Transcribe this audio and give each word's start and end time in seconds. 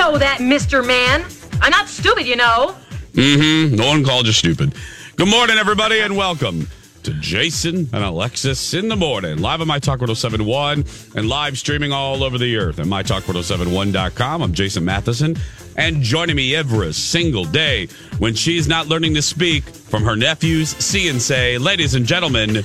Know 0.00 0.16
that, 0.16 0.38
Mr. 0.38 0.84
Man. 0.84 1.26
I'm 1.60 1.70
not 1.70 1.86
stupid, 1.86 2.26
you 2.26 2.34
know. 2.34 2.74
Mm-hmm. 3.12 3.76
No 3.76 3.86
one 3.88 4.02
called 4.02 4.24
you 4.24 4.32
stupid. 4.32 4.72
Good 5.16 5.28
morning, 5.28 5.58
everybody, 5.58 6.00
and 6.00 6.16
welcome 6.16 6.66
to 7.02 7.12
Jason 7.20 7.86
and 7.92 8.02
Alexis 8.02 8.72
in 8.72 8.88
the 8.88 8.96
morning, 8.96 9.42
live 9.42 9.60
on 9.60 9.66
My 9.66 9.78
Talk 9.78 10.00
1071 10.00 10.86
and 11.16 11.28
live 11.28 11.58
streaming 11.58 11.92
all 11.92 12.24
over 12.24 12.38
the 12.38 12.56
earth 12.56 12.78
at 12.78 12.86
MyTalk1071.com. 12.86 14.42
I'm 14.42 14.54
Jason 14.54 14.86
Matheson, 14.86 15.36
and 15.76 16.00
joining 16.00 16.34
me 16.34 16.54
every 16.54 16.94
single 16.94 17.44
day 17.44 17.86
when 18.18 18.34
she's 18.34 18.66
not 18.66 18.86
learning 18.86 19.12
to 19.16 19.22
speak 19.22 19.64
from 19.64 20.02
her 20.04 20.16
nephews, 20.16 20.70
see 20.78 21.10
and 21.10 21.20
say, 21.20 21.58
ladies 21.58 21.94
and 21.94 22.06
gentlemen, 22.06 22.62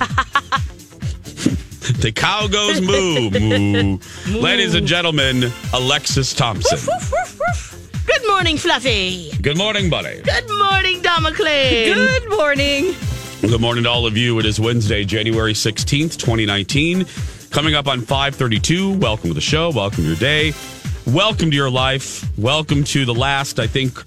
the 2.00 2.12
cow 2.14 2.46
goes 2.48 2.80
moo, 2.80 3.30
moo. 3.38 3.98
Ladies 4.40 4.74
and 4.74 4.86
gentlemen, 4.86 5.52
Alexis 5.72 6.34
Thompson. 6.34 6.78
Good 8.16 8.28
morning, 8.28 8.56
Fluffy. 8.56 9.30
Good 9.42 9.58
morning, 9.58 9.90
buddy. 9.90 10.22
Good 10.22 10.48
morning, 10.48 11.02
Damocles. 11.02 11.38
Good 11.46 12.30
morning. 12.30 12.94
Good 13.42 13.60
morning 13.60 13.84
to 13.84 13.90
all 13.90 14.06
of 14.06 14.16
you. 14.16 14.38
It 14.38 14.46
is 14.46 14.58
Wednesday, 14.58 15.04
January 15.04 15.52
16th, 15.52 16.16
2019. 16.16 17.04
Coming 17.50 17.74
up 17.74 17.86
on 17.86 18.00
532. 18.00 18.96
Welcome 18.98 19.28
to 19.28 19.34
the 19.34 19.42
show. 19.42 19.68
Welcome 19.70 20.04
to 20.04 20.08
your 20.08 20.16
day. 20.16 20.54
Welcome 21.06 21.50
to 21.50 21.56
your 21.56 21.68
life. 21.68 22.24
Welcome 22.38 22.84
to 22.84 23.04
the 23.04 23.12
last, 23.12 23.58
I 23.58 23.66
think, 23.66 24.02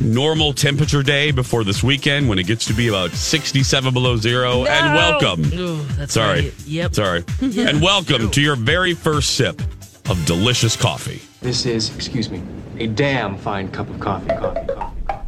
normal 0.00 0.54
temperature 0.54 1.02
day 1.02 1.30
before 1.30 1.62
this 1.62 1.82
weekend 1.82 2.30
when 2.30 2.38
it 2.38 2.46
gets 2.46 2.64
to 2.68 2.72
be 2.72 2.88
about 2.88 3.10
67 3.10 3.92
below 3.92 4.16
zero. 4.16 4.64
And 4.64 4.94
welcome. 4.94 5.44
Ooh, 5.52 5.82
that's 5.98 6.14
Sorry. 6.14 6.44
right. 6.44 6.54
Yep. 6.66 6.94
Sorry. 6.94 7.24
And 7.42 7.82
welcome 7.82 8.30
to 8.30 8.40
your 8.40 8.56
very 8.56 8.94
first 8.94 9.36
sip 9.36 9.60
of 10.08 10.24
delicious 10.24 10.74
coffee. 10.74 11.20
This 11.42 11.66
is, 11.66 11.94
excuse 11.94 12.30
me, 12.30 12.42
a 12.78 12.86
damn 12.86 13.36
fine 13.36 13.68
cup 13.70 13.88
of 13.88 14.00
coffee. 14.00 14.28
Coffee, 14.28 14.38
coffee, 14.38 14.62
coffee. 14.68 15.22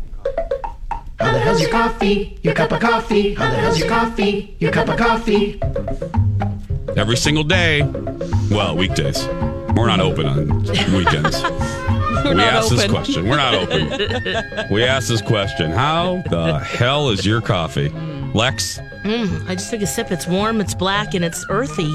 How 1.19 1.33
the 1.33 1.39
hell's 1.39 1.61
your 1.61 1.71
coffee? 1.71 2.39
Your 2.43 2.55
cup 2.55 2.73
of 2.73 2.81
coffee? 2.81 3.35
How 3.35 3.51
the 3.51 3.57
hell's 3.57 3.79
your 3.79 3.89
coffee? 3.89 4.57
Your 4.59 4.73
cup 4.73 4.89
of 4.89 4.97
coffee? 4.99 5.61
Every 6.97 7.17
single 7.17 7.45
day. 7.45 7.83
Well, 8.51 8.77
weekdays. 8.77 9.27
We're 9.77 9.87
not 9.87 10.01
open 10.01 10.27
on 10.27 10.63
weekends. 10.95 11.43
we 12.25 12.35
not 12.35 12.53
asked 12.55 12.71
this 12.71 12.87
question. 12.87 13.29
We're 13.29 13.37
not 13.37 13.55
open. 13.55 14.73
we 14.73 14.85
asked 14.85 15.09
this 15.09 15.23
question. 15.23 15.71
How 15.71 16.23
the 16.31 16.59
hell 16.59 17.11
is 17.11 17.25
your 17.27 17.41
coffee? 17.41 17.89
Lex, 18.35 18.81
Mm, 19.05 19.47
I 19.51 19.55
just 19.55 19.71
took 19.71 19.83
a 19.83 19.87
sip. 19.87 20.11
It's 20.11 20.27
warm, 20.27 20.63
it's 20.63 20.75
black, 20.75 21.13
and 21.13 21.23
it's 21.23 21.45
earthy. 21.51 21.93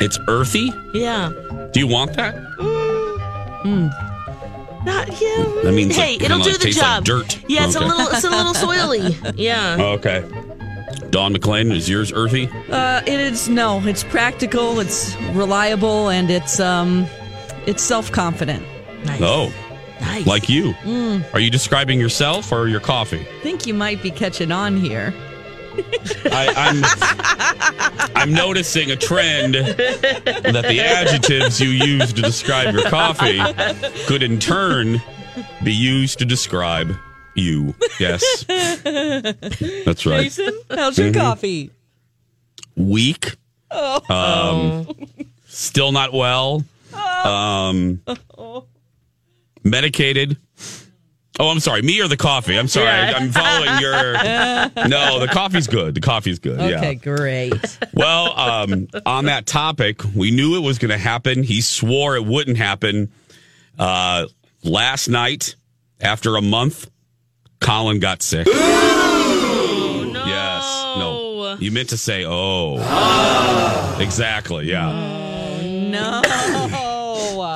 it's 0.00 0.18
earthy. 0.28 0.72
Yeah. 0.92 1.32
Do 1.72 1.80
you 1.80 1.88
want 1.88 2.12
that? 2.14 2.36
Not 4.84 5.08
yeah. 5.20 5.44
That 5.62 5.72
means, 5.74 5.96
hey, 5.96 6.12
like, 6.12 6.22
it'll 6.22 6.38
do 6.38 6.50
like 6.50 6.58
the 6.58 6.64
tastes 6.64 6.80
like 6.82 6.90
job. 6.90 7.04
dirt. 7.04 7.38
Yeah, 7.48 7.66
it's 7.66 7.76
Okay. 7.76 7.84
a 7.84 7.88
little, 7.88 8.06
it's 8.08 8.24
a 8.24 8.30
little 8.30 8.52
soily. 8.54 9.34
Yeah. 9.38 9.76
Okay. 9.80 10.24
Dawn 11.10 11.32
McLean, 11.32 11.70
is 11.72 11.88
yours 11.88 12.12
earthy? 12.12 12.48
Uh, 12.70 13.00
it 13.06 13.20
is 13.20 13.48
no. 13.48 13.80
It's 13.86 14.02
practical. 14.04 14.80
It's 14.80 15.16
reliable, 15.32 16.08
and 16.08 16.30
it's 16.30 16.58
um, 16.60 17.06
it's 17.66 17.82
self 17.82 18.10
confident. 18.12 18.64
Nice. 19.04 19.20
Oh, 19.22 19.52
nice. 20.00 20.26
like 20.26 20.48
you. 20.48 20.72
Mm. 20.82 21.24
Are 21.34 21.40
you 21.40 21.50
describing 21.50 22.00
yourself 22.00 22.50
or 22.52 22.68
your 22.68 22.80
coffee? 22.80 23.20
I 23.20 23.40
think 23.42 23.66
you 23.66 23.74
might 23.74 24.02
be 24.02 24.10
catching 24.10 24.50
on 24.52 24.76
here. 24.76 25.14
I, 26.30 26.52
I'm 26.56 28.12
I'm 28.16 28.32
noticing 28.32 28.90
a 28.90 28.96
trend 28.96 29.54
that 29.54 30.64
the 30.68 30.80
adjectives 30.80 31.60
you 31.60 31.68
use 31.68 32.12
to 32.12 32.22
describe 32.22 32.74
your 32.74 32.84
coffee 32.84 33.40
could 34.06 34.22
in 34.22 34.38
turn 34.38 35.02
be 35.62 35.72
used 35.72 36.18
to 36.20 36.24
describe 36.24 36.94
you. 37.34 37.74
Yes, 37.98 38.44
that's 39.84 40.06
right. 40.06 40.22
Jason, 40.24 40.60
how's 40.70 40.98
your 40.98 41.12
coffee? 41.12 41.70
Weak. 42.76 43.36
Um, 43.70 44.88
still 45.46 45.92
not 45.92 46.12
well. 46.12 46.64
Um, 47.24 48.02
medicated. 49.64 50.36
Oh, 51.40 51.48
I'm 51.48 51.58
sorry. 51.58 51.82
Me 51.82 52.00
or 52.00 52.06
the 52.06 52.16
coffee? 52.16 52.56
I'm 52.56 52.68
sorry. 52.68 52.86
Yeah. 52.86 53.14
I'm 53.16 53.30
following 53.32 53.80
your. 53.80 53.94
No, 54.88 55.18
the 55.18 55.28
coffee's 55.32 55.66
good. 55.66 55.94
The 55.94 56.00
coffee's 56.00 56.38
good. 56.38 56.60
yeah. 56.60 56.78
Okay, 56.78 56.94
great. 56.94 57.78
Well, 57.92 58.32
um, 58.38 58.88
on 59.04 59.24
that 59.26 59.46
topic, 59.46 60.02
we 60.14 60.30
knew 60.30 60.56
it 60.56 60.60
was 60.60 60.78
going 60.78 60.90
to 60.90 60.98
happen. 60.98 61.42
He 61.42 61.60
swore 61.60 62.16
it 62.16 62.24
wouldn't 62.24 62.56
happen. 62.56 63.10
Uh, 63.78 64.26
last 64.62 65.08
night, 65.08 65.56
after 66.00 66.36
a 66.36 66.42
month, 66.42 66.88
Colin 67.60 67.98
got 67.98 68.22
sick. 68.22 68.46
Oh, 68.48 70.10
no. 70.12 70.24
Yes. 70.26 70.64
No. 70.98 71.56
You 71.58 71.70
meant 71.72 71.88
to 71.90 71.96
say, 71.96 72.24
oh. 72.26 72.76
Exactly. 74.00 74.66
Yeah. 74.70 75.60
No. 75.62 76.22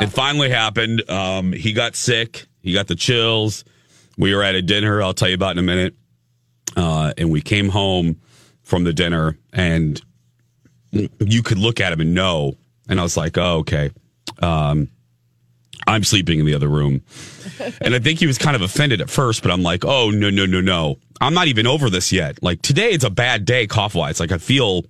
It 0.00 0.10
finally 0.10 0.48
happened. 0.48 1.08
Um, 1.10 1.50
he 1.52 1.72
got 1.72 1.96
sick. 1.96 2.46
He 2.60 2.72
got 2.72 2.86
the 2.86 2.94
chills. 2.94 3.64
We 4.16 4.34
were 4.34 4.42
at 4.42 4.54
a 4.54 4.62
dinner. 4.62 5.02
I'll 5.02 5.14
tell 5.14 5.28
you 5.28 5.34
about 5.34 5.52
in 5.52 5.58
a 5.58 5.62
minute. 5.62 5.94
Uh, 6.76 7.12
and 7.16 7.30
we 7.30 7.40
came 7.40 7.68
home 7.68 8.20
from 8.62 8.84
the 8.84 8.92
dinner, 8.92 9.38
and 9.52 10.00
you 10.92 11.42
could 11.42 11.58
look 11.58 11.80
at 11.80 11.92
him 11.92 12.00
and 12.00 12.14
know. 12.14 12.54
And 12.88 13.00
I 13.00 13.02
was 13.02 13.16
like, 13.16 13.38
oh, 13.38 13.58
okay. 13.58 13.90
Um, 14.40 14.88
I'm 15.86 16.04
sleeping 16.04 16.38
in 16.38 16.46
the 16.46 16.54
other 16.54 16.68
room. 16.68 17.02
And 17.80 17.92
I 17.94 17.98
think 17.98 18.20
he 18.20 18.26
was 18.26 18.38
kind 18.38 18.54
of 18.54 18.62
offended 18.62 19.00
at 19.00 19.10
first, 19.10 19.42
but 19.42 19.50
I'm 19.50 19.62
like, 19.62 19.84
oh, 19.84 20.10
no, 20.10 20.30
no, 20.30 20.46
no, 20.46 20.60
no. 20.60 20.98
I'm 21.20 21.34
not 21.34 21.48
even 21.48 21.66
over 21.66 21.90
this 21.90 22.12
yet. 22.12 22.40
Like 22.40 22.62
today, 22.62 22.90
it's 22.90 23.04
a 23.04 23.10
bad 23.10 23.44
day 23.44 23.66
cough 23.66 23.96
wise. 23.96 24.20
Like 24.20 24.30
I 24.30 24.38
feel 24.38 24.84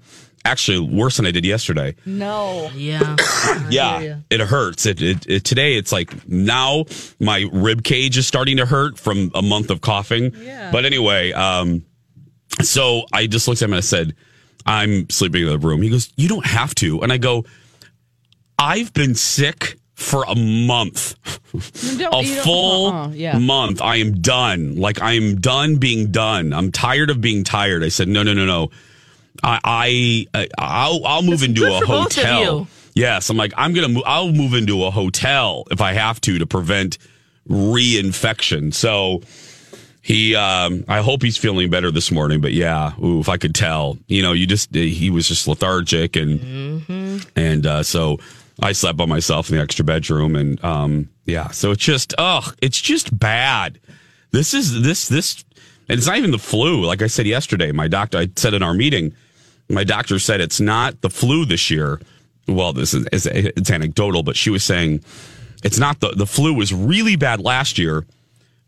actually 0.49 0.81
worse 0.81 1.19
than 1.19 1.27
I 1.27 1.31
did 1.31 1.45
yesterday. 1.45 1.95
No. 2.05 2.71
Yeah. 2.75 3.17
Yeah, 3.71 4.21
it 4.31 4.41
hurts. 4.41 4.87
It, 4.87 5.03
it, 5.03 5.27
it 5.27 5.45
today 5.45 5.75
it's 5.77 5.93
like 5.93 6.27
now 6.29 6.85
my 7.21 7.49
rib 7.53 7.83
cage 7.83 8.17
is 8.17 8.27
starting 8.27 8.57
to 8.57 8.67
hurt 8.67 8.99
from 8.99 9.31
a 9.35 9.43
month 9.43 9.71
of 9.71 9.81
coughing. 9.83 10.33
Yeah. 10.41 10.71
But 10.71 10.87
anyway, 10.87 11.33
um, 11.33 11.85
so 12.63 13.05
I 13.13 13.27
just 13.27 13.47
looked 13.47 13.61
at 13.61 13.67
him 13.67 13.73
and 13.73 13.79
I 13.79 13.83
said, 13.83 14.15
"I'm 14.65 15.09
sleeping 15.11 15.43
in 15.43 15.49
the 15.49 15.59
room." 15.59 15.83
He 15.83 15.91
goes, 15.91 16.11
"You 16.17 16.29
don't 16.29 16.47
have 16.47 16.75
to," 16.77 17.03
and 17.03 17.13
I 17.13 17.19
go, 17.19 17.45
"I've 18.59 18.93
been 18.93 19.15
sick." 19.15 19.79
For 19.95 20.23
a 20.29 20.37
month, 20.37 21.17
a 21.53 22.23
full 22.23 22.87
uh-uh, 22.87 23.09
yeah. 23.15 23.37
month, 23.37 23.83
I 23.83 23.97
am 23.97 24.21
done. 24.21 24.77
Like 24.77 25.03
I 25.03 25.15
am 25.15 25.41
done 25.41 25.79
being 25.79 26.13
done. 26.13 26.53
I'm 26.53 26.71
tired 26.71 27.11
of 27.11 27.21
being 27.21 27.43
tired. 27.43 27.83
I 27.83 27.89
said, 27.89 28.07
no, 28.07 28.23
no, 28.23 28.33
no, 28.33 28.47
no. 28.47 28.71
I, 29.43 30.27
I, 30.35 30.49
I'll, 30.59 31.05
I'll 31.07 31.23
move 31.23 31.43
into 31.43 31.65
a 31.67 31.81
for 31.81 31.87
both 31.87 32.17
of 32.19 32.25
hotel. 32.25 32.69
Yes, 32.95 33.31
I'm 33.31 33.37
like 33.37 33.53
I'm 33.57 33.75
gonna. 33.75 33.89
Move, 33.89 34.03
I'll 34.07 34.33
move 34.33 34.55
into 34.55 34.85
a 34.85 34.91
hotel 34.91 35.65
if 35.71 35.81
I 35.81 35.93
have 35.93 36.21
to 36.23 36.39
to 36.39 36.47
prevent 36.47 36.99
reinfection. 37.49 38.75
So 38.75 39.23
he, 40.03 40.35
um, 40.35 40.85
I 40.89 41.01
hope 41.01 41.23
he's 41.23 41.37
feeling 41.37 41.71
better 41.71 41.93
this 41.93 42.11
morning. 42.11 42.41
But 42.41 42.55
yeah, 42.55 42.93
ooh, 43.01 43.21
if 43.21 43.29
I 43.29 43.37
could 43.37 43.55
tell, 43.55 43.99
you 44.09 44.23
know, 44.23 44.33
you 44.33 44.49
just 44.49 44.75
he 44.75 45.11
was 45.11 45.29
just 45.29 45.47
lethargic 45.47 46.17
and 46.17 47.25
and 47.37 47.67
uh, 47.67 47.83
so 47.85 48.19
I 48.61 48.73
slept 48.73 48.99
by 48.99 49.07
myself 49.07 49.49
in 49.51 49.57
the 49.57 49.63
extra 49.63 49.85
bedroom, 49.85 50.35
and 50.35 50.63
um, 50.65 51.09
yeah, 51.25 51.49
so 51.51 51.71
it's 51.71 51.85
just 51.85 52.15
oh, 52.19 52.51
it's 52.61 52.81
just 52.81 53.17
bad. 53.17 53.79
This 54.33 54.55
is 54.55 54.83
this 54.83 55.09
this, 55.09 55.45
and 55.89 55.99
it's 55.99 56.07
not 56.07 56.19
even 56.19 56.33
the 56.33 56.39
flu. 56.39 56.85
Like 56.85 57.03
I 57.03 57.07
said 57.07 57.27
yesterday, 57.27 57.71
my 57.71 57.87
doctor. 57.87 58.19
I 58.19 58.29
said 58.35 58.55
in 58.55 58.63
our 58.63 58.75
meeting, 58.75 59.15
my 59.69 59.85
doctor 59.85 60.19
said 60.19 60.41
it's 60.41 60.61
not 60.61 61.01
the 61.01 61.11
flu 61.11 61.45
this 61.45 61.71
year. 61.71 62.01
Well, 62.47 62.73
this 62.73 62.95
is 62.95 63.07
it's, 63.27 63.71
anecdotal, 63.71 64.23
but 64.23 64.37
she 64.37 64.49
was 64.51 64.65
saying 64.65 65.05
it's 65.63 65.79
not 65.79 66.01
the 66.01 66.11
the 66.11 66.27
flu 66.27 66.55
was 66.55 66.73
really 66.73 67.17
bad 67.17 67.41
last 67.41 67.79
year. 67.79 68.07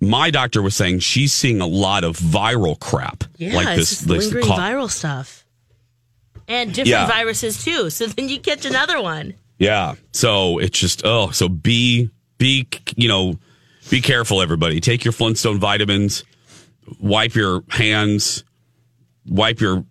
My 0.00 0.30
doctor 0.30 0.62
was 0.62 0.74
saying 0.76 1.00
she's 1.00 1.32
seeing 1.32 1.60
a 1.60 1.66
lot 1.66 2.04
of 2.04 2.18
viral 2.18 2.78
crap, 2.78 3.24
Yeah, 3.36 3.54
like 3.54 3.78
it's 3.78 3.90
this, 3.90 4.00
this 4.00 4.24
lingering 4.26 4.46
cough- 4.46 4.58
viral 4.58 4.90
stuff. 4.90 5.44
And 6.48 6.70
different 6.70 6.88
Yeah. 6.88 7.06
viruses 7.06 7.62
too. 7.64 7.90
So 7.90 8.06
then 8.06 8.28
you 8.28 8.40
catch 8.40 8.64
another 8.64 9.00
one. 9.00 9.34
Yeah. 9.58 9.94
So 10.12 10.58
it's 10.58 10.78
just 10.78 11.02
oh, 11.04 11.30
so 11.30 11.48
be 11.48 12.10
be 12.38 12.66
you 12.96 13.08
know 13.08 13.38
be 13.88 14.00
careful, 14.00 14.40
everybody. 14.42 14.80
Take 14.80 15.04
your 15.04 15.12
Flintstone 15.12 15.58
vitamins. 15.58 16.24
Wipe 16.98 17.34
your 17.34 17.62
hands. 17.68 18.44
Wipe 19.26 19.60
your 19.60 19.84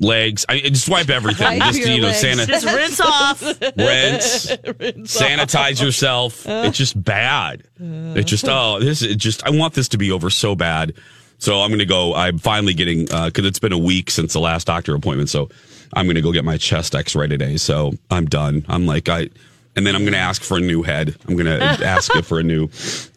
legs. 0.00 0.44
I 0.48 0.60
just 0.60 0.88
wipe 0.88 1.10
everything. 1.10 1.46
Wipe 1.46 1.58
just 1.58 1.78
your 1.80 1.88
you 1.88 2.00
know, 2.00 2.08
legs. 2.08 2.20
sana, 2.20 2.46
Just 2.46 2.66
rinse 2.66 3.00
off. 3.00 3.42
rinse, 3.76 4.46
sanitize 5.06 5.82
yourself. 5.82 6.46
Uh-huh. 6.46 6.66
It's 6.66 6.78
just 6.78 7.02
bad. 7.02 7.64
It's 7.78 8.30
just 8.30 8.44
uh-huh. 8.46 8.76
oh, 8.76 8.80
this 8.80 9.02
is 9.02 9.16
just. 9.16 9.44
I 9.44 9.50
want 9.50 9.74
this 9.74 9.88
to 9.88 9.98
be 9.98 10.10
over 10.12 10.30
so 10.30 10.54
bad. 10.54 10.94
So 11.38 11.60
I'm 11.60 11.68
going 11.68 11.78
to 11.78 11.86
go. 11.86 12.14
I'm 12.14 12.38
finally 12.38 12.74
getting 12.74 13.10
uh, 13.12 13.26
because 13.26 13.46
it's 13.46 13.60
been 13.60 13.72
a 13.72 13.78
week 13.78 14.10
since 14.10 14.32
the 14.32 14.40
last 14.40 14.66
doctor 14.66 14.94
appointment. 14.94 15.30
So 15.30 15.48
I'm 15.92 16.06
going 16.06 16.16
to 16.16 16.22
go 16.22 16.32
get 16.32 16.44
my 16.44 16.56
chest 16.56 16.94
X-ray 16.94 17.28
today. 17.28 17.56
So 17.56 17.94
I'm 18.10 18.26
done. 18.26 18.64
I'm 18.68 18.86
like 18.86 19.08
I, 19.08 19.30
and 19.78 19.86
then 19.86 19.94
I'm 19.94 20.02
going 20.02 20.12
to 20.12 20.18
ask 20.18 20.42
for 20.42 20.56
a 20.56 20.60
new 20.60 20.82
head. 20.82 21.14
I'm 21.28 21.36
going 21.36 21.46
to 21.58 21.62
ask 21.62 22.12
for 22.24 22.40
a 22.40 22.42
new. 22.42 22.68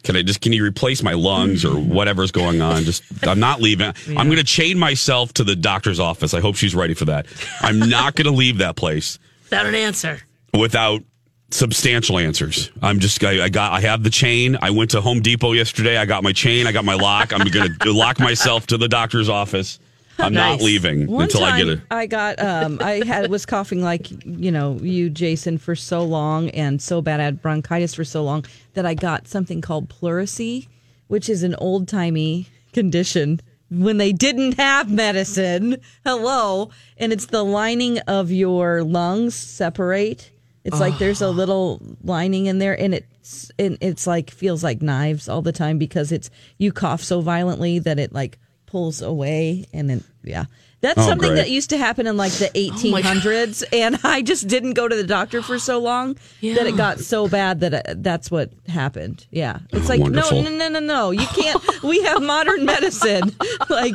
Can 0.04 0.16
I 0.16 0.22
just 0.22 0.40
can 0.40 0.52
you 0.52 0.64
replace 0.64 1.02
my 1.02 1.12
lungs 1.14 1.64
or 1.64 1.74
whatever's 1.74 2.30
going 2.30 2.62
on? 2.62 2.84
Just 2.84 3.02
I'm 3.26 3.40
not 3.40 3.60
leaving. 3.60 3.92
I'm 4.08 4.28
going 4.28 4.36
to 4.38 4.44
chain 4.44 4.78
myself 4.78 5.32
to 5.34 5.44
the 5.44 5.56
doctor's 5.56 5.98
office. 5.98 6.34
I 6.34 6.40
hope 6.40 6.54
she's 6.54 6.74
ready 6.74 6.94
for 6.94 7.06
that. 7.06 7.26
I'm 7.60 7.78
not 7.80 8.14
going 8.14 8.26
to 8.26 8.32
leave 8.32 8.58
that 8.58 8.76
place 8.76 9.18
Without 9.44 9.66
an 9.66 9.74
answer. 9.74 10.20
without 10.54 11.02
substantial 11.50 12.18
answers. 12.18 12.70
I'm 12.80 12.98
just 13.00 13.22
I, 13.24 13.44
I 13.44 13.48
got 13.48 13.72
I 13.72 13.80
have 13.80 14.02
the 14.04 14.10
chain. 14.10 14.56
I 14.62 14.70
went 14.70 14.92
to 14.92 15.00
Home 15.00 15.20
Depot 15.20 15.52
yesterday. 15.52 15.96
I 15.98 16.06
got 16.06 16.22
my 16.22 16.32
chain. 16.32 16.66
I 16.66 16.72
got 16.72 16.84
my 16.84 16.94
lock. 16.94 17.32
I'm 17.32 17.46
going 17.48 17.76
to 17.80 17.92
lock 17.92 18.18
myself 18.20 18.68
to 18.68 18.78
the 18.78 18.88
doctor's 18.88 19.28
office. 19.28 19.78
I'm 20.18 20.34
not 20.34 20.60
leaving 20.60 21.06
One 21.06 21.24
until 21.24 21.40
time 21.40 21.54
I 21.54 21.58
get 21.58 21.68
it. 21.68 21.80
I 21.90 22.06
got 22.06 22.40
um 22.40 22.78
I 22.80 23.04
had 23.06 23.30
was 23.30 23.46
coughing 23.46 23.82
like 23.82 24.10
you 24.24 24.50
know 24.50 24.78
you 24.80 25.10
Jason 25.10 25.58
for 25.58 25.74
so 25.74 26.02
long 26.04 26.50
and 26.50 26.80
so 26.80 27.02
bad 27.02 27.20
I 27.20 27.24
had 27.24 27.42
bronchitis 27.42 27.94
for 27.94 28.04
so 28.04 28.22
long 28.22 28.44
that 28.74 28.86
I 28.86 28.94
got 28.94 29.28
something 29.28 29.60
called 29.60 29.88
pleurisy, 29.88 30.68
which 31.08 31.28
is 31.28 31.42
an 31.42 31.54
old 31.56 31.88
timey 31.88 32.46
condition 32.72 33.40
when 33.70 33.96
they 33.96 34.12
didn't 34.12 34.54
have 34.58 34.90
medicine. 34.90 35.78
Hello, 36.04 36.70
and 36.98 37.12
it's 37.12 37.26
the 37.26 37.44
lining 37.44 37.98
of 38.00 38.30
your 38.30 38.82
lungs 38.82 39.34
separate. 39.34 40.30
It's 40.64 40.78
like 40.78 40.96
there's 40.98 41.20
a 41.20 41.30
little 41.30 41.80
lining 42.04 42.46
in 42.46 42.58
there, 42.58 42.78
and 42.78 42.94
it's 42.94 43.50
and 43.58 43.76
it's 43.80 44.06
like 44.06 44.30
feels 44.30 44.62
like 44.62 44.80
knives 44.80 45.28
all 45.28 45.42
the 45.42 45.52
time 45.52 45.78
because 45.78 46.12
it's 46.12 46.30
you 46.58 46.70
cough 46.70 47.02
so 47.02 47.20
violently 47.20 47.80
that 47.80 47.98
it 47.98 48.12
like 48.12 48.38
pulls 48.72 49.02
away, 49.02 49.66
and 49.72 49.88
then 49.88 50.02
yeah, 50.24 50.46
that's 50.80 50.98
Oh, 50.98 51.02
something 51.06 51.28
great. 51.28 51.36
that 51.42 51.50
used 51.50 51.70
to 51.70 51.76
happen 51.78 52.06
in 52.08 52.16
like 52.16 52.32
the 52.32 52.46
Oh 52.56 52.58
1800s, 52.58 53.62
and 53.72 53.98
I 54.02 54.22
just 54.22 54.48
didn't 54.48 54.72
go 54.72 54.88
to 54.88 54.96
the 54.96 55.04
doctor 55.06 55.42
for 55.42 55.58
so 55.58 55.78
long 55.78 56.16
that 56.40 56.66
it 56.66 56.76
got 56.76 56.98
so 56.98 57.28
bad 57.28 57.60
that 57.60 57.74
uh 57.74 57.94
that's 57.98 58.30
what 58.30 58.50
happened. 58.66 59.26
Yeah, 59.30 59.58
it's 59.70 59.88
like 59.88 60.00
Oh, 60.00 60.04
wonderful. 60.04 60.42
no, 60.42 60.50
no, 60.50 60.56
no, 60.56 60.80
no, 60.80 60.80
no, 60.80 61.10
you 61.12 61.26
can't. 61.26 61.62
we 61.84 62.02
have 62.02 62.22
modern 62.22 62.64
medicine. 62.64 63.30
like, 63.70 63.94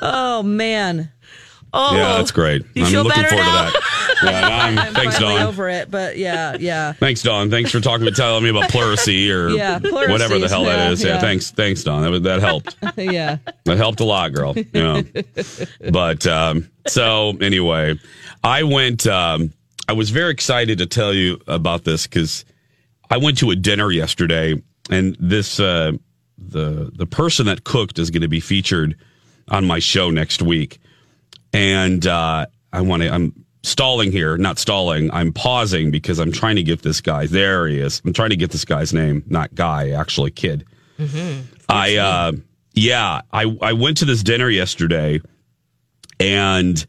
oh 0.00 0.42
man. 0.42 1.10
Oh, 1.74 1.96
Yeah, 1.96 2.18
that's 2.18 2.32
great. 2.32 2.66
You 2.74 2.84
I'm 2.84 2.90
feel 2.92 3.02
looking 3.02 3.22
better 3.22 3.30
forward 3.34 3.44
now? 3.46 3.66
to 3.66 3.72
that. 3.72 4.01
Yeah, 4.24 4.58
I'm, 4.62 4.76
thanks, 4.94 5.18
Dawn. 5.18 5.42
over 5.42 5.68
it, 5.68 5.90
but 5.90 6.16
yeah, 6.16 6.56
yeah. 6.58 6.92
Thanks, 6.92 7.22
Dawn. 7.22 7.50
Thanks 7.50 7.70
for 7.70 7.80
talking 7.80 8.06
about 8.06 8.16
telling 8.16 8.44
me 8.44 8.50
about 8.50 8.70
pleurisy 8.70 9.30
or 9.30 9.48
Yeah, 9.56 9.78
whatever 9.80 10.38
the 10.38 10.48
hell 10.48 10.64
that 10.64 10.92
is. 10.92 11.02
Yeah, 11.02 11.14
yeah. 11.14 11.20
thanks, 11.20 11.50
thanks, 11.50 11.84
Dawn. 11.84 12.10
That, 12.10 12.22
that 12.22 12.40
helped. 12.40 12.76
yeah. 12.96 13.38
That 13.64 13.76
helped 13.76 14.00
a 14.00 14.04
lot, 14.04 14.32
girl. 14.32 14.54
Yeah. 14.72 15.02
but 15.90 16.26
um, 16.26 16.70
so 16.86 17.36
anyway, 17.40 17.98
I 18.44 18.62
went. 18.62 19.06
Um, 19.06 19.52
I 19.88 19.92
was 19.94 20.10
very 20.10 20.30
excited 20.30 20.78
to 20.78 20.86
tell 20.86 21.12
you 21.12 21.40
about 21.46 21.84
this 21.84 22.06
because 22.06 22.44
I 23.10 23.18
went 23.18 23.38
to 23.38 23.50
a 23.50 23.56
dinner 23.56 23.90
yesterday, 23.90 24.62
and 24.90 25.16
this 25.18 25.60
uh, 25.60 25.92
the 26.38 26.90
the 26.94 27.06
person 27.06 27.46
that 27.46 27.64
cooked 27.64 27.98
is 27.98 28.10
going 28.10 28.22
to 28.22 28.28
be 28.28 28.40
featured 28.40 28.96
on 29.48 29.66
my 29.66 29.78
show 29.78 30.10
next 30.10 30.42
week. 30.42 30.80
And 31.52 32.06
uh, 32.06 32.46
I 32.72 32.80
want 32.80 33.02
to. 33.02 33.12
I'm 33.12 33.44
stalling 33.62 34.12
here, 34.12 34.36
not 34.36 34.58
stalling. 34.58 35.10
I'm 35.12 35.32
pausing 35.32 35.90
because 35.90 36.18
I'm 36.18 36.32
trying 36.32 36.56
to 36.56 36.62
get 36.62 36.82
this 36.82 37.00
guy. 37.00 37.26
There 37.26 37.66
he 37.68 37.78
is. 37.78 38.02
I'm 38.04 38.12
trying 38.12 38.30
to 38.30 38.36
get 38.36 38.50
this 38.50 38.64
guy's 38.64 38.92
name, 38.92 39.22
not 39.26 39.54
guy, 39.54 39.90
actually, 39.90 40.30
kid. 40.30 40.64
I 41.68 41.96
uh 41.96 42.32
yeah, 42.74 43.22
I 43.32 43.56
I 43.60 43.72
went 43.72 43.98
to 43.98 44.04
this 44.04 44.22
dinner 44.22 44.48
yesterday 44.48 45.20
and 46.20 46.84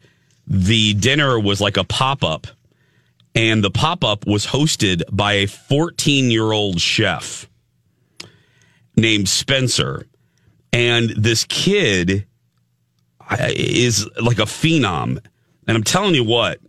the 0.46 0.94
dinner 0.94 1.40
was 1.40 1.60
like 1.60 1.76
a 1.76 1.84
pop-up 1.84 2.46
and 3.34 3.64
the 3.64 3.70
pop-up 3.70 4.26
was 4.26 4.46
hosted 4.46 5.02
by 5.10 5.32
a 5.32 5.46
14-year-old 5.46 6.80
chef 6.80 7.48
named 8.96 9.28
Spencer. 9.28 10.06
And 10.72 11.10
this 11.10 11.44
kid 11.44 12.26
is 13.48 14.08
like 14.20 14.38
a 14.38 14.42
phenom. 14.42 15.24
And 15.66 15.76
I'm 15.76 15.84
telling 15.84 16.14
you 16.14 16.24
what, 16.24 16.60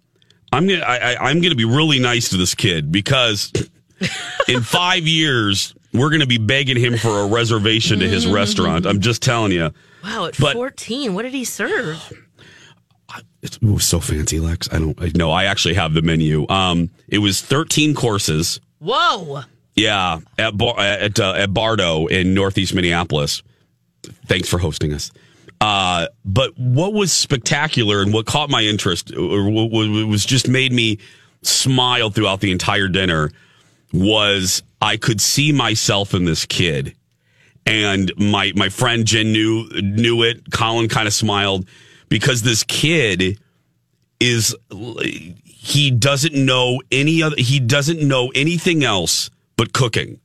I'm 0.51 0.67
gonna 0.67 0.81
I, 0.81 1.13
I, 1.13 1.29
I'm 1.29 1.41
gonna 1.41 1.55
be 1.55 1.65
really 1.65 1.99
nice 1.99 2.29
to 2.29 2.37
this 2.37 2.55
kid 2.55 2.91
because 2.91 3.51
in 4.47 4.61
five 4.61 5.03
years 5.07 5.73
we're 5.93 6.09
gonna 6.09 6.25
be 6.25 6.37
begging 6.37 6.77
him 6.77 6.97
for 6.97 7.19
a 7.21 7.27
reservation 7.27 7.99
to 7.99 8.07
his 8.07 8.27
restaurant. 8.27 8.85
I'm 8.85 9.01
just 9.01 9.21
telling 9.21 9.51
you. 9.51 9.71
Wow, 10.03 10.25
at 10.25 10.37
But- 10.39 10.53
14, 10.53 11.13
what 11.13 11.23
did 11.23 11.33
he 11.33 11.43
serve? 11.43 12.01
It 13.41 13.61
was 13.61 13.85
so 13.85 13.99
fancy, 13.99 14.39
Lex. 14.39 14.67
I 14.71 14.79
don't 14.79 14.99
I- 15.01 15.11
no. 15.15 15.31
I 15.31 15.45
actually 15.45 15.75
have 15.75 15.93
the 15.93 16.01
menu. 16.01 16.47
Um, 16.49 16.89
it 17.07 17.19
was 17.19 17.41
13 17.41 17.93
courses. 17.93 18.59
Whoa. 18.79 19.41
Yeah, 19.75 20.19
at 20.37 20.57
Bar- 20.57 20.79
at 20.79 21.19
uh, 21.19 21.33
at 21.33 21.53
Bardo 21.53 22.07
in 22.07 22.33
Northeast 22.33 22.73
Minneapolis. 22.73 23.43
Thanks 24.27 24.47
for 24.49 24.57
hosting 24.57 24.93
us. 24.93 25.11
Uh, 25.61 26.07
but 26.23 26.57
what 26.57 26.93
was 26.93 27.11
spectacular 27.11 28.01
and 28.01 28.13
what 28.13 28.25
caught 28.25 28.49
my 28.49 28.61
interest, 28.61 29.15
or 29.15 29.49
what 29.49 29.71
was 29.71 30.25
just 30.25 30.47
made 30.47 30.73
me 30.73 30.97
smile 31.41 32.09
throughout 32.09 32.41
the 32.41 32.51
entire 32.51 32.87
dinner, 32.87 33.31
was 33.93 34.63
I 34.81 34.97
could 34.97 35.21
see 35.21 35.51
myself 35.51 36.13
in 36.13 36.25
this 36.25 36.45
kid, 36.45 36.95
and 37.65 38.11
my 38.17 38.51
my 38.55 38.69
friend 38.69 39.05
Jen 39.05 39.31
knew 39.31 39.69
knew 39.81 40.23
it. 40.23 40.51
Colin 40.51 40.89
kind 40.89 41.07
of 41.07 41.13
smiled 41.13 41.67
because 42.09 42.41
this 42.41 42.63
kid 42.63 43.39
is 44.19 44.55
he 45.45 45.91
doesn't 45.91 46.35
know 46.35 46.81
any 46.91 47.23
other 47.23 47.35
he 47.37 47.59
doesn't 47.59 48.05
know 48.05 48.31
anything 48.35 48.83
else 48.83 49.29
but 49.55 49.73
cooking. 49.73 50.19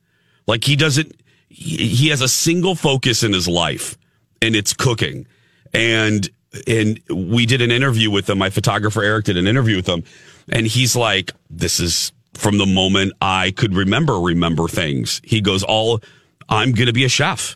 Like 0.45 0.65
he 0.65 0.75
doesn't 0.75 1.15
he, 1.47 1.87
he 1.87 2.09
has 2.09 2.21
a 2.21 2.27
single 2.27 2.75
focus 2.75 3.23
in 3.23 3.33
his 3.33 3.47
life 3.47 3.97
and 4.41 4.55
it's 4.55 4.73
cooking 4.73 5.25
and 5.73 6.29
and 6.67 6.99
we 7.09 7.45
did 7.45 7.61
an 7.61 7.71
interview 7.71 8.11
with 8.11 8.25
them. 8.25 8.37
my 8.37 8.49
photographer 8.49 9.03
eric 9.03 9.25
did 9.25 9.37
an 9.37 9.47
interview 9.47 9.75
with 9.75 9.85
them, 9.85 10.03
and 10.49 10.67
he's 10.67 10.95
like 10.95 11.31
this 11.49 11.79
is 11.79 12.11
from 12.33 12.57
the 12.57 12.65
moment 12.65 13.13
i 13.21 13.51
could 13.51 13.73
remember 13.73 14.19
remember 14.19 14.67
things 14.67 15.21
he 15.23 15.41
goes 15.41 15.63
all 15.63 16.01
i'm 16.49 16.71
gonna 16.71 16.93
be 16.93 17.05
a 17.05 17.09
chef 17.09 17.55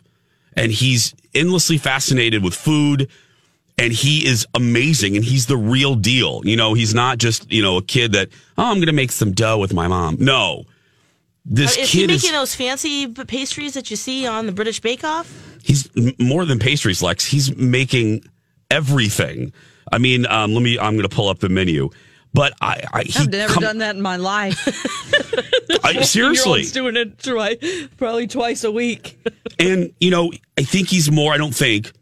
and 0.54 0.72
he's 0.72 1.14
endlessly 1.34 1.78
fascinated 1.78 2.42
with 2.42 2.54
food 2.54 3.08
and 3.78 3.92
he 3.92 4.26
is 4.26 4.46
amazing 4.54 5.16
and 5.16 5.24
he's 5.24 5.46
the 5.46 5.56
real 5.56 5.94
deal. 5.94 6.40
You 6.44 6.56
know, 6.56 6.74
he's 6.74 6.94
not 6.94 7.18
just, 7.18 7.50
you 7.52 7.62
know, 7.62 7.76
a 7.76 7.82
kid 7.82 8.12
that, 8.12 8.30
oh, 8.56 8.70
I'm 8.70 8.76
going 8.76 8.86
to 8.86 8.92
make 8.92 9.12
some 9.12 9.32
dough 9.32 9.58
with 9.58 9.74
my 9.74 9.86
mom. 9.86 10.16
No. 10.18 10.64
This 11.48 11.76
Is 11.76 11.92
he 11.92 12.06
making 12.06 12.30
is, 12.30 12.32
those 12.32 12.54
fancy 12.56 13.06
pastries 13.06 13.74
that 13.74 13.88
you 13.90 13.96
see 13.96 14.26
on 14.26 14.46
the 14.46 14.52
British 14.52 14.80
Bake 14.80 15.04
Off? 15.04 15.32
he's 15.62 15.88
more 16.18 16.44
than 16.44 16.58
pastries, 16.58 17.02
Lex. 17.02 17.24
He's 17.24 17.54
making 17.56 18.24
everything. 18.70 19.52
I 19.90 19.98
mean, 19.98 20.26
um, 20.26 20.54
let 20.54 20.62
me, 20.62 20.78
I'm 20.78 20.94
going 20.96 21.08
to 21.08 21.14
pull 21.14 21.28
up 21.28 21.38
the 21.38 21.48
menu. 21.48 21.90
But 22.34 22.52
I, 22.60 22.82
I 22.92 23.02
he 23.04 23.18
I've 23.18 23.30
never 23.30 23.54
come- 23.54 23.62
done 23.62 23.78
that 23.78 23.96
in 23.96 24.02
my 24.02 24.16
life. 24.16 24.58
I, 25.84 26.00
seriously. 26.02 26.62
Your 26.62 26.72
doing 26.72 26.96
it 26.96 27.18
twice, 27.18 27.56
probably 27.96 28.26
twice 28.26 28.64
a 28.64 28.70
week. 28.70 29.18
And, 29.58 29.92
you 30.00 30.10
know, 30.10 30.32
I 30.58 30.62
think 30.62 30.88
he's 30.88 31.10
more, 31.10 31.32
I 31.32 31.38
don't 31.38 31.54
think, 31.54 31.92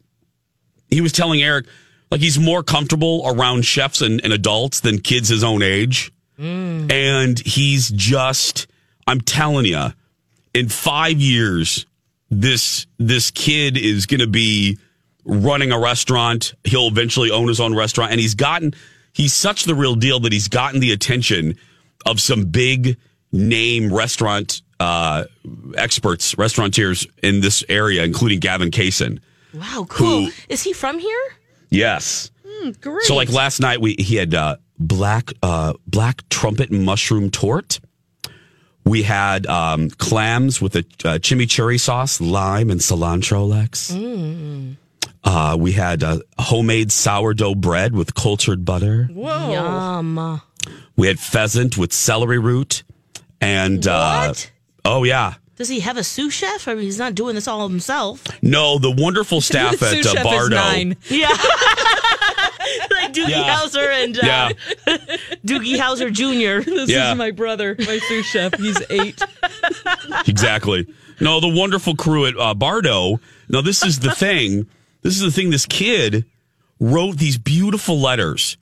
he 0.91 1.01
was 1.01 1.13
telling 1.13 1.43
Eric, 1.43 1.67
like 2.11 2.21
he's 2.21 2.39
more 2.39 2.63
comfortable 2.63 3.23
around 3.27 3.65
chefs 3.65 4.01
and, 4.01 4.21
and 4.25 4.33
adults 4.33 4.81
than 4.81 4.99
kids 5.01 5.29
his 5.29 5.45
own 5.45 5.63
age. 5.63 6.13
and 6.39 7.39
he's 7.39 7.91
just 7.91 8.67
I'm 9.07 9.21
telling 9.21 9.67
you, 9.67 9.93
in 10.55 10.69
five 10.69 11.21
years, 11.21 11.87
this 12.31 12.87
this 12.99 13.31
kid 13.31 13.77
is 13.77 14.07
going 14.07 14.21
to 14.21 14.27
be 14.27 14.79
running 15.25 15.73
a 15.73 15.79
restaurant. 15.79 16.55
He'll 16.65 16.89
eventually 16.89 17.31
own 17.31 17.49
his 17.49 17.61
own 17.61 17.75
restaurant, 17.75 18.13
and 18.13 18.21
he's 18.21 18.35
gotten 18.35 18.75
he's 19.13 19.33
such 19.33 19.65
the 19.65 19.75
real 19.75 19.95
deal 19.95 20.21
that 20.21 20.33
he's 20.33 20.49
gotten 20.49 20.81
the 20.81 20.93
attention 20.93 21.57
of 22.07 22.21
some 22.21 22.45
big 22.47 22.97
name 23.33 23.93
restaurant 23.93 24.63
uh, 24.81 25.25
experts, 25.77 26.37
restaurateurs 26.37 27.07
in 27.23 27.41
this 27.41 27.65
area, 27.69 28.05
including 28.05 28.39
Gavin 28.41 28.71
Kaysen. 28.71 29.21
Wow, 29.53 29.87
cool. 29.89 30.27
Who- 30.27 30.33
Is 30.49 30.63
he 30.63 30.73
from 30.73 30.99
here? 30.99 31.23
Yes. 31.71 32.31
Great. 32.81 33.03
So 33.05 33.15
like 33.15 33.31
last 33.31 33.61
night 33.61 33.81
we 33.81 33.95
he 33.99 34.17
had 34.17 34.35
uh, 34.35 34.57
black 34.79 35.31
uh, 35.43 35.75
black 35.87 36.29
trumpet 36.31 36.71
mushroom 36.71 37.31
tort. 37.31 37.81
We 38.85 39.03
had 39.03 39.47
um, 39.47 39.89
clams 39.91 40.61
with 40.61 40.77
a 40.77 40.81
uh, 40.81 41.19
chimichurri 41.19 41.81
sauce, 41.81 42.21
lime 42.21 42.71
and 42.71 42.81
cilantro. 42.81 43.49
Lex. 43.49 43.91
Uh, 45.25 45.57
we 45.59 45.73
had 45.73 46.03
uh, 46.03 46.19
homemade 46.39 46.93
sourdough 46.93 47.55
bread 47.55 47.95
with 47.95 48.15
cultured 48.15 48.65
butter. 48.65 49.09
Whoa. 49.11 49.53
Yum. 49.53 50.41
We 50.97 51.07
had 51.07 51.19
pheasant 51.19 51.79
with 51.79 51.93
celery 51.95 52.39
root, 52.39 52.83
and 53.41 53.87
uh, 53.87 54.35
oh 54.85 55.05
yeah, 55.05 55.35
Does 55.57 55.69
he 55.69 55.81
have 55.81 55.97
a 55.97 56.05
sous 56.05 56.33
chef? 56.33 56.69
I 56.69 56.75
mean, 56.75 56.85
he's 56.85 56.99
not 56.99 57.15
doing 57.15 57.35
this 57.35 57.49
all 57.49 57.67
himself. 57.69 58.23
no, 58.43 58.79
the 58.79 58.91
wonderful 58.91 59.41
staff 59.51 59.79
The 59.79 59.87
at 59.87 59.93
uh, 59.95 60.03
chef 60.03 60.17
is 60.19 60.23
Bardo. 60.23 60.57
nine. 60.57 60.97
Yeah. 61.09 61.29
like 63.17 63.27
Doogie 63.27 63.31
Yeah. 63.31 63.57
Howser 63.57 64.05
and 64.05 64.17
uh, 64.19 64.21
Yeah, 64.25 64.49
Doogie 65.47 65.77
Howser 65.77 66.13
Jr. 66.13 66.69
This 66.71 66.91
Yeah. 66.91 67.13
is 67.13 67.19
my 67.19 67.31
brother, 67.31 67.77
my 67.79 67.99
sous 68.09 68.27
chef. 68.27 68.55
He's 68.59 68.81
eight. 68.91 69.23
exactly. 70.27 70.87
No, 71.21 71.41
the 71.41 71.49
wonderful 71.49 71.95
crew 71.95 72.27
at 72.27 72.35
uh, 72.39 72.55
Bardo. 72.55 73.21
Now, 73.49 73.61
this 73.61 73.85
is 73.85 74.01
the 74.01 74.13
thing. 74.13 74.67
This 75.03 75.15
is 75.17 75.21
the 75.23 75.31
thing. 75.31 75.51
This 75.51 75.67
kid 75.67 76.25
wrote 76.81 77.19
these 77.19 77.39
beautiful 77.39 78.01
letters 78.01 78.57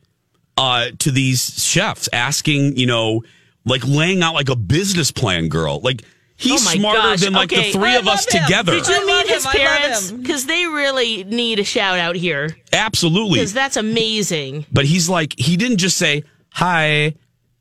uh, 0.59 0.89
to 0.99 1.11
these 1.11 1.65
chefs, 1.65 2.09
asking, 2.13 2.77
you 2.77 2.87
know, 2.87 3.23
like 3.65 3.83
laying 3.87 4.23
out 4.23 4.35
like 4.35 4.49
a 4.51 4.57
business 4.57 5.11
plan, 5.11 5.49
girl. 5.49 5.81
Like 5.81 6.03
he's 6.37 6.67
Oh 6.67 6.71
smarter 6.71 7.01
gosh, 7.01 7.21
than 7.21 7.33
like 7.33 7.53
okay. 7.53 7.73
the 7.73 7.79
three 7.79 7.91
I 7.91 7.97
of 7.97 8.09
us 8.09 8.27
him. 8.33 8.43
together. 8.43 8.73
Did 8.73 8.89
you 8.89 8.95
I 8.95 9.05
meet 9.23 9.29
his 9.33 9.45
him, 9.45 9.53
parents? 9.53 10.11
Because 10.13 10.47
they 10.47 10.67
really 10.67 11.25
need 11.25 11.59
a 11.59 11.65
shout 11.65 11.99
out 11.99 12.17
here. 12.17 12.57
Absolutely. 12.73 13.39
Because 13.39 13.53
that's 13.53 13.77
amazing. 13.77 14.67
But 14.73 14.85
he's 14.85 15.09
like, 15.09 15.35
he 15.39 15.57
didn't 15.57 15.79
just 15.79 15.97
say, 15.97 16.25
"Hi, 16.51 17.15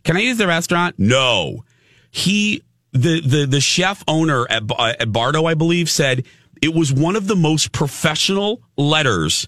can 0.03 0.17
I 0.17 0.21
use 0.21 0.37
the 0.37 0.47
restaurant?" 0.47 0.95
No, 0.97 1.63
he 2.11 2.63
the 2.93 3.21
the 3.21 3.45
the 3.45 3.61
chef 3.61 4.03
owner 4.07 4.45
at 4.49 4.63
uh, 4.69 4.93
at 4.99 5.11
Bardo, 5.11 5.45
I 5.45 5.53
believe, 5.53 5.89
said 5.89 6.25
it 6.61 6.73
was 6.73 6.93
one 6.93 7.15
of 7.15 7.27
the 7.27 7.35
most 7.35 7.71
professional 7.71 8.61
letters 8.77 9.47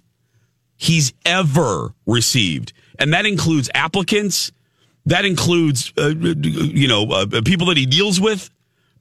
he's 0.75 1.13
ever 1.25 1.93
received, 2.05 2.73
and 2.99 3.13
that 3.13 3.25
includes 3.25 3.69
applicants. 3.73 4.51
That 5.07 5.25
includes, 5.25 5.91
uh, 5.97 6.13
you 6.15 6.87
know, 6.87 7.03
uh, 7.11 7.41
people 7.43 7.67
that 7.67 7.75
he 7.75 7.85
deals 7.85 8.21
with 8.21 8.49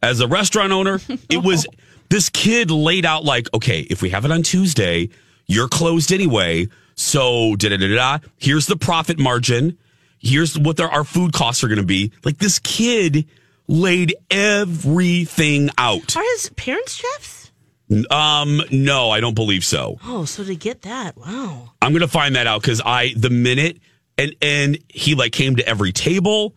as 0.03 0.21
a 0.21 0.27
restaurant 0.27 0.73
owner. 0.73 1.01
It 1.31 1.43
was 1.43 1.67
this 2.11 2.29
kid 2.29 2.71
laid 2.71 3.05
out 3.07 3.25
like, 3.25 3.49
okay, 3.55 3.81
if 3.81 4.03
we 4.03 4.11
have 4.11 4.25
it 4.25 4.31
on 4.31 4.43
Tuesday, 4.43 5.09
you're 5.47 5.69
closed 5.69 6.13
anyway. 6.13 6.69
So 6.95 7.57
da 7.57 7.71
da 7.71 7.77
da 7.77 7.95
da. 7.95 8.19
Here's 8.39 8.67
the 8.67 8.77
profit 8.77 9.19
margin. 9.19 9.79
Here's 10.19 10.59
what 10.59 10.79
our 10.81 11.05
food 11.05 11.33
costs 11.33 11.65
are 11.65 11.69
going 11.69 11.81
to 11.81 11.87
be. 11.87 12.13
Like 12.25 12.39
this 12.39 12.59
kid 12.59 13.27
laid 13.67 14.15
everything 14.31 15.71
out. 15.79 16.17
Are 16.17 16.23
his 16.37 16.51
parents 16.51 16.95
chefs? 16.95 17.51
Um, 18.11 18.63
no, 18.71 19.11
I 19.11 19.21
don't 19.21 19.35
believe 19.35 19.65
so. 19.65 19.99
Oh, 20.05 20.25
so 20.25 20.45
to 20.45 20.55
get 20.55 20.83
that, 20.83 21.17
wow. 21.17 21.73
I'm 21.83 21.93
gonna 21.93 22.09
find 22.09 22.37
that 22.37 22.47
out 22.47 22.63
because 22.63 22.81
I 22.83 23.13
the 23.15 23.29
minute 23.29 23.81
and 24.17 24.35
and 24.41 24.79
he 24.89 25.15
like 25.15 25.33
came 25.33 25.57
to 25.57 25.69
every 25.69 25.93
table. 25.93 26.57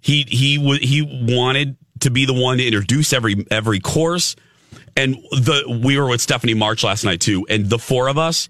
He 0.00 0.24
he 0.28 0.58
wa 0.58 0.74
he 0.74 1.02
wanted 1.02 1.76
to 2.00 2.10
be 2.10 2.24
the 2.26 2.34
one 2.34 2.58
to 2.58 2.64
introduce 2.66 3.12
every 3.12 3.46
every 3.50 3.80
course, 3.80 4.36
and 4.96 5.14
the 5.32 5.80
we 5.84 5.98
were 5.98 6.08
with 6.08 6.20
Stephanie 6.20 6.54
March 6.54 6.84
last 6.84 7.04
night 7.04 7.20
too, 7.20 7.46
and 7.48 7.66
the 7.66 7.78
four 7.78 8.08
of 8.08 8.18
us 8.18 8.48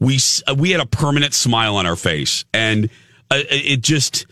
we 0.00 0.18
we 0.56 0.70
had 0.70 0.80
a 0.80 0.86
permanent 0.86 1.34
smile 1.34 1.76
on 1.76 1.86
our 1.86 1.96
face, 1.96 2.44
and 2.52 2.90
uh, 3.30 3.40
it 3.50 3.82
just. 3.82 4.26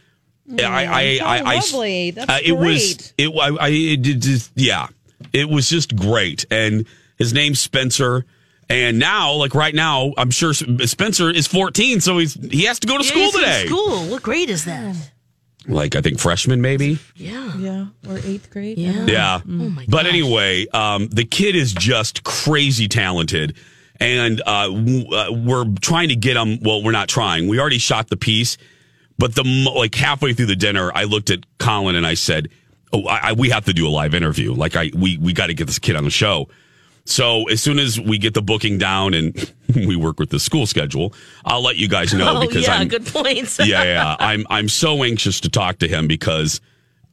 I, 0.48 0.62
I, 0.62 1.18
I, 1.24 1.38
I, 1.38 1.54
lovely. 1.56 2.12
That's 2.12 2.30
uh, 2.30 2.38
it 2.40 2.52
was, 2.52 3.12
it, 3.18 3.30
I, 3.30 3.64
I, 3.64 3.68
it 3.68 4.02
did 4.02 4.22
just, 4.22 4.52
yeah, 4.54 4.86
it 5.32 5.48
was 5.48 5.68
just 5.68 5.96
great. 5.96 6.46
And 6.52 6.86
his 7.18 7.32
name's 7.32 7.58
Spencer. 7.58 8.24
And 8.70 9.00
now, 9.00 9.32
like 9.32 9.56
right 9.56 9.74
now, 9.74 10.12
I'm 10.16 10.30
sure 10.30 10.54
Spencer 10.54 11.30
is 11.30 11.48
14, 11.48 12.00
so 12.00 12.18
he's 12.18 12.34
he 12.34 12.62
has 12.66 12.78
to 12.78 12.86
go 12.86 12.96
to 12.96 13.02
Yeah, 13.02 13.10
school 13.10 13.22
he's 13.22 13.34
in 13.34 13.40
today. 13.40 13.66
School. 13.66 14.04
What 14.06 14.22
grade 14.22 14.48
is 14.48 14.64
that? 14.66 14.94
Like 15.68 15.96
I 15.96 16.00
think 16.00 16.18
freshman, 16.20 16.60
maybe. 16.60 16.98
Yeah. 17.16 17.56
Yeah, 17.56 17.86
or 18.08 18.18
eighth 18.18 18.50
grade. 18.50 18.78
Yeah. 18.78 19.06
Yeah. 19.06 19.40
Oh 19.44 19.48
my 19.48 19.84
but 19.88 20.04
gosh. 20.04 20.12
anyway, 20.12 20.66
um, 20.68 21.08
the 21.08 21.24
kid 21.24 21.56
is 21.56 21.72
just 21.72 22.22
crazy 22.24 22.88
talented. 22.88 23.56
And 23.98 24.42
uh, 24.44 24.68
w- 24.68 25.08
uh, 25.10 25.32
we're 25.32 25.64
trying 25.80 26.10
to 26.10 26.16
get 26.16 26.36
him. 26.36 26.58
Well, 26.60 26.82
we're 26.82 26.92
not 26.92 27.08
trying. 27.08 27.48
We 27.48 27.58
already 27.58 27.78
shot 27.78 28.08
the 28.08 28.16
piece. 28.16 28.58
But 29.18 29.34
the 29.34 29.42
like 29.74 29.94
halfway 29.94 30.34
through 30.34 30.46
the 30.46 30.56
dinner, 30.56 30.92
I 30.94 31.04
looked 31.04 31.30
at 31.30 31.40
Colin 31.58 31.96
and 31.96 32.06
I 32.06 32.12
said, 32.12 32.50
"Oh, 32.92 33.06
I, 33.06 33.30
I, 33.30 33.32
we 33.32 33.48
have 33.48 33.64
to 33.64 33.72
do 33.72 33.88
a 33.88 33.90
live 33.90 34.14
interview. 34.14 34.52
Like, 34.52 34.76
I 34.76 34.90
we 34.94 35.16
we 35.16 35.32
got 35.32 35.46
to 35.46 35.54
get 35.54 35.66
this 35.66 35.78
kid 35.78 35.96
on 35.96 36.04
the 36.04 36.10
show." 36.10 36.50
So 37.06 37.48
as 37.48 37.62
soon 37.62 37.78
as 37.78 37.98
we 37.98 38.18
get 38.18 38.34
the 38.34 38.42
booking 38.42 38.76
down 38.76 39.14
and 39.14 39.54
we 39.74 39.96
work 39.96 40.18
with 40.20 40.30
the 40.30 40.38
school 40.40 40.66
schedule, 40.66 41.12
I'll 41.44 41.62
let 41.62 41.76
you 41.76 41.88
guys 41.88 42.12
know 42.14 42.36
Oh, 42.36 42.40
because 42.46 42.66
yeah, 42.66 42.74
I'm 42.76 42.88
good 42.88 43.06
points. 43.06 43.58
yeah, 43.64 43.82
yeah. 43.84 44.16
I'm 44.18 44.46
I'm 44.50 44.68
so 44.68 45.02
anxious 45.04 45.40
to 45.40 45.48
talk 45.48 45.78
to 45.78 45.88
him 45.88 46.06
because 46.06 46.60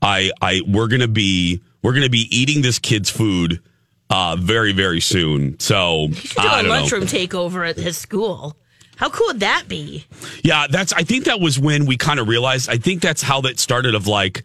I 0.01 0.31
I 0.41 0.61
we're 0.67 0.87
gonna 0.87 1.07
be 1.07 1.61
we're 1.81 1.93
gonna 1.93 2.09
be 2.09 2.27
eating 2.35 2.61
this 2.61 2.79
kid's 2.79 3.09
food 3.09 3.61
uh 4.09 4.35
very 4.39 4.71
very 4.73 4.99
soon. 4.99 5.59
So 5.59 6.07
You 6.09 6.13
should 6.15 6.35
do 6.41 6.41
I 6.41 6.45
a 6.45 6.61
don't 6.61 6.63
know. 6.65 6.69
lunchroom 6.79 7.03
takeover 7.03 7.67
at 7.67 7.77
his 7.77 7.97
school. 7.97 8.55
How 8.95 9.09
cool 9.09 9.27
would 9.27 9.39
that 9.39 9.67
be? 9.67 10.05
Yeah, 10.43 10.67
that's 10.69 10.93
I 10.93 11.01
think 11.03 11.25
that 11.25 11.39
was 11.39 11.57
when 11.59 11.85
we 11.87 11.97
kind 11.97 12.19
of 12.19 12.27
realized. 12.27 12.69
I 12.69 12.77
think 12.77 13.01
that's 13.01 13.21
how 13.23 13.41
that 13.41 13.59
started. 13.59 13.95
Of 13.95 14.05
like, 14.07 14.43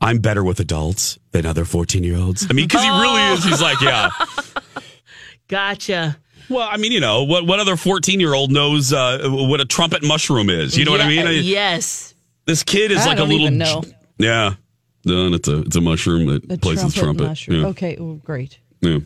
I'm 0.00 0.18
better 0.18 0.42
with 0.42 0.58
adults 0.58 1.18
than 1.30 1.46
other 1.46 1.64
14 1.64 2.02
year 2.02 2.16
olds. 2.16 2.44
I 2.50 2.54
mean, 2.54 2.66
because 2.66 2.82
he 2.82 2.90
really 2.90 3.22
is. 3.34 3.44
He's 3.44 3.62
like, 3.62 3.80
yeah. 3.80 4.10
Gotcha. 5.48 6.16
Well, 6.48 6.68
I 6.70 6.76
mean, 6.76 6.92
you 6.92 7.00
know, 7.00 7.24
what 7.24 7.46
what 7.46 7.60
other 7.60 7.76
14 7.76 8.20
year 8.20 8.34
old 8.34 8.50
knows 8.52 8.92
uh, 8.92 9.20
what 9.30 9.60
a 9.60 9.64
trumpet 9.64 10.02
mushroom 10.02 10.50
is? 10.50 10.76
You 10.76 10.84
know 10.84 10.90
what 10.90 11.00
I 11.00 11.08
mean? 11.08 11.26
I- 11.26 11.30
yes. 11.32 12.14
This 12.46 12.62
kid 12.62 12.90
is 12.90 12.98
I 12.98 13.06
like 13.10 13.18
a 13.18 13.22
little. 13.24 13.40
even 13.40 13.58
know. 13.58 13.82
Yeah. 14.18 14.54
No, 15.06 15.32
it's 15.32 15.48
a 15.48 15.60
it's 15.60 15.76
a 15.76 15.80
mushroom 15.80 16.26
that 16.26 16.50
A 16.52 16.58
plays 16.58 16.82
its 16.82 16.94
trumpet. 16.94 17.24
mushroom. 17.26 17.60
Yeah. 17.62 17.66
Okay, 17.68 17.96
well, 17.98 18.14
great. 18.16 18.58
Yeah. 18.80 18.98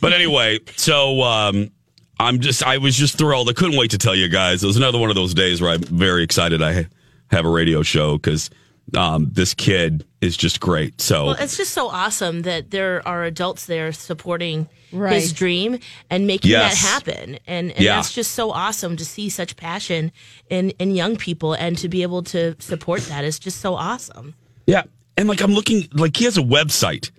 But 0.00 0.12
anyway, 0.12 0.60
so 0.76 1.20
um, 1.22 1.70
I'm 2.18 2.38
just 2.40 2.64
I 2.64 2.78
was 2.78 2.96
just 2.96 3.18
thrilled. 3.18 3.48
I 3.48 3.52
couldn't 3.52 3.76
wait 3.78 3.90
to 3.92 3.98
tell 3.98 4.14
you 4.14 4.28
guys. 4.28 4.62
It 4.62 4.66
was 4.68 4.76
another 4.76 4.98
one 4.98 5.08
of 5.10 5.16
those 5.16 5.34
days 5.34 5.60
where 5.60 5.70
I'm 5.72 5.82
very 5.82 6.22
excited. 6.22 6.62
I 6.62 6.86
have 7.30 7.44
a 7.44 7.48
radio 7.48 7.82
show 7.82 8.16
because 8.18 8.50
um, 8.96 9.28
this 9.32 9.54
kid 9.54 10.04
is 10.20 10.36
just 10.36 10.60
great. 10.60 11.00
So 11.00 11.26
Well, 11.26 11.36
it's 11.38 11.56
just 11.56 11.72
so 11.72 11.88
awesome 11.88 12.42
that 12.42 12.70
there 12.70 13.06
are 13.06 13.24
adults 13.24 13.66
there 13.66 13.92
supporting 13.92 14.68
Right. 14.92 15.14
his 15.14 15.32
dream 15.32 15.78
and 16.10 16.26
making 16.26 16.50
Yes. 16.50 16.80
that 16.82 16.88
happen. 16.88 17.38
And, 17.46 17.70
and 17.70 17.80
Yeah. 17.80 17.96
that's 17.96 18.12
just 18.12 18.32
so 18.32 18.50
awesome 18.50 18.96
to 18.96 19.04
see 19.04 19.28
such 19.28 19.56
passion 19.56 20.10
in, 20.50 20.70
in 20.78 20.94
young 20.94 21.16
people 21.16 21.52
and 21.54 21.78
to 21.78 21.88
be 21.88 22.02
able 22.02 22.22
to 22.24 22.56
support 22.58 23.00
that 23.02 23.24
is 23.24 23.38
just 23.38 23.60
so 23.60 23.74
awesome. 23.74 24.34
yeah, 24.66 24.82
and 25.16 25.28
like 25.28 25.40
I'm 25.42 25.52
looking 25.52 25.88
like 25.92 26.16
he 26.16 26.24
has 26.24 26.36
a 26.38 26.42
website. 26.42 27.10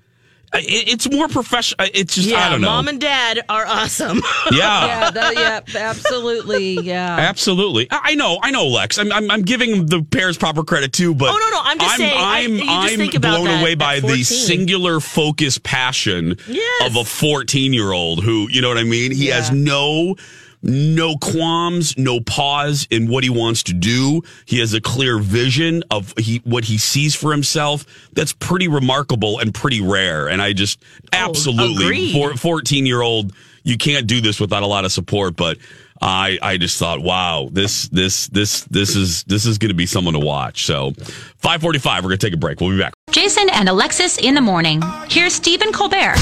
I- 0.53 0.59
It, 0.59 0.89
it's 0.89 1.09
more 1.09 1.27
professional. 1.29 1.85
Uh, 1.85 1.89
it's 1.93 2.15
just 2.15 2.27
Yeah, 2.27 2.45
I 2.45 2.49
don't 2.49 2.61
know. 2.61 2.67
mom 2.67 2.87
and 2.89 2.99
dad 2.99 3.41
are 3.47 3.65
awesome. 3.65 4.21
yeah. 4.51 4.85
Yeah, 5.01 5.11
that, 5.11 5.33
yeah, 5.35 5.79
absolutely. 5.89 6.73
Yeah. 6.81 7.15
Absolutely, 7.17 7.87
I 7.89 7.99
I 8.11 8.15
know, 8.15 8.37
I 8.41 8.51
know, 8.51 8.67
Lex. 8.67 8.97
I'm, 8.97 9.11
I'm, 9.13 9.31
I'm 9.31 9.41
giving 9.43 9.85
the 9.85 10.03
parents 10.03 10.37
proper 10.37 10.63
credit 10.63 10.91
too, 10.91 11.15
but 11.15 11.29
Oh, 11.29 11.37
no, 11.37 11.49
no, 11.49 11.61
I'm 11.63 11.79
just 11.79 11.95
saying, 11.97 12.17
I- 12.17 12.39
I'm, 12.43 12.57
just 12.57 12.69
I'm 12.69 12.97
think 12.97 13.13
about 13.15 13.35
blown 13.37 13.45
that 13.47 13.61
away 13.61 13.75
by 13.75 13.99
the 14.01 14.23
singular 14.23 14.99
focus 14.99 15.57
passion 15.57 16.35
Yes. 16.47 16.89
of 16.89 16.97
a 16.97 17.05
14 17.05 17.73
year 17.73 17.91
old 17.91 18.23
who, 18.23 18.47
you 18.49 18.61
know 18.61 18.67
what 18.67 18.77
I 18.77 18.83
mean? 18.83 19.11
He 19.13 19.27
has 19.27 19.51
no, 19.51 20.15
no 20.63 21.15
qualms, 21.17 21.97
no 21.97 22.19
pause 22.19 22.87
in 22.91 23.07
what 23.09 23.23
he 23.23 23.29
wants 23.29 23.63
to 23.63 23.73
do. 23.73 24.21
He 24.45 24.59
has 24.59 24.73
a 24.73 24.81
clear 24.81 25.17
vision 25.17 25.83
of 25.89 26.13
he 26.17 26.41
what 26.43 26.65
he 26.65 26.77
sees 26.77 27.15
for 27.15 27.31
himself. 27.31 27.85
That's 28.13 28.33
pretty 28.33 28.67
remarkable 28.67 29.39
and 29.39 29.53
pretty 29.53 29.81
rare. 29.81 30.27
And 30.27 30.41
I 30.41 30.53
just 30.53 30.83
oh, 31.05 31.07
absolutely 31.11 31.85
agreed. 31.85 32.13
for 32.13 32.35
14 32.35 32.85
year 32.85 33.01
old, 33.01 33.33
you 33.63 33.77
can't 33.77 34.07
do 34.07 34.21
this 34.21 34.39
without 34.39 34.63
a 34.63 34.67
lot 34.67 34.85
of 34.85 34.91
support, 34.91 35.35
but. 35.35 35.57
I 36.03 36.39
I 36.41 36.57
just 36.57 36.79
thought, 36.79 36.99
wow, 36.99 37.49
this 37.51 37.87
this 37.89 38.25
this 38.29 38.61
this 38.61 38.95
is 38.95 39.23
this 39.25 39.45
is 39.45 39.59
going 39.59 39.69
to 39.69 39.75
be 39.75 39.85
someone 39.85 40.15
to 40.15 40.19
watch. 40.19 40.65
So, 40.65 40.93
five 41.37 41.61
forty 41.61 41.77
five. 41.77 42.03
We're 42.03 42.09
going 42.09 42.17
to 42.17 42.25
take 42.25 42.33
a 42.33 42.37
break. 42.37 42.59
We'll 42.59 42.71
be 42.71 42.79
back. 42.79 42.93
Jason 43.11 43.47
and 43.51 43.69
Alexis 43.69 44.17
in 44.17 44.33
the 44.33 44.41
morning. 44.41 44.81
Here's 45.09 45.33
Stephen 45.33 45.71
Colbert. 45.71 46.15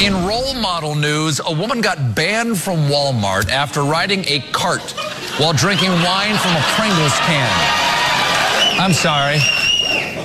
In 0.00 0.14
role 0.24 0.54
model 0.54 0.94
news, 0.94 1.42
a 1.44 1.52
woman 1.52 1.82
got 1.82 2.14
banned 2.14 2.58
from 2.58 2.88
Walmart 2.88 3.50
after 3.50 3.82
riding 3.82 4.24
a 4.28 4.40
cart 4.50 4.80
while 5.36 5.52
drinking 5.52 5.90
wine 5.90 6.38
from 6.38 6.56
a 6.56 6.62
Pringles 6.74 7.12
can. 7.28 7.50
I'm 8.80 8.94
sorry. 8.94 9.36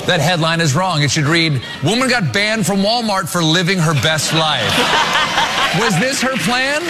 That 0.05 0.21
headline 0.21 0.61
is 0.61 0.75
wrong. 0.75 1.03
It 1.03 1.11
should 1.11 1.25
read 1.25 1.61
Woman 1.83 2.07
got 2.07 2.31
banned 2.31 2.65
from 2.65 2.77
Walmart 2.77 3.27
for 3.27 3.43
living 3.43 3.77
her 3.77 3.93
best 3.95 4.33
life. 4.33 4.63
Was 5.77 5.99
this 5.99 6.21
her 6.21 6.37
plan? 6.37 6.81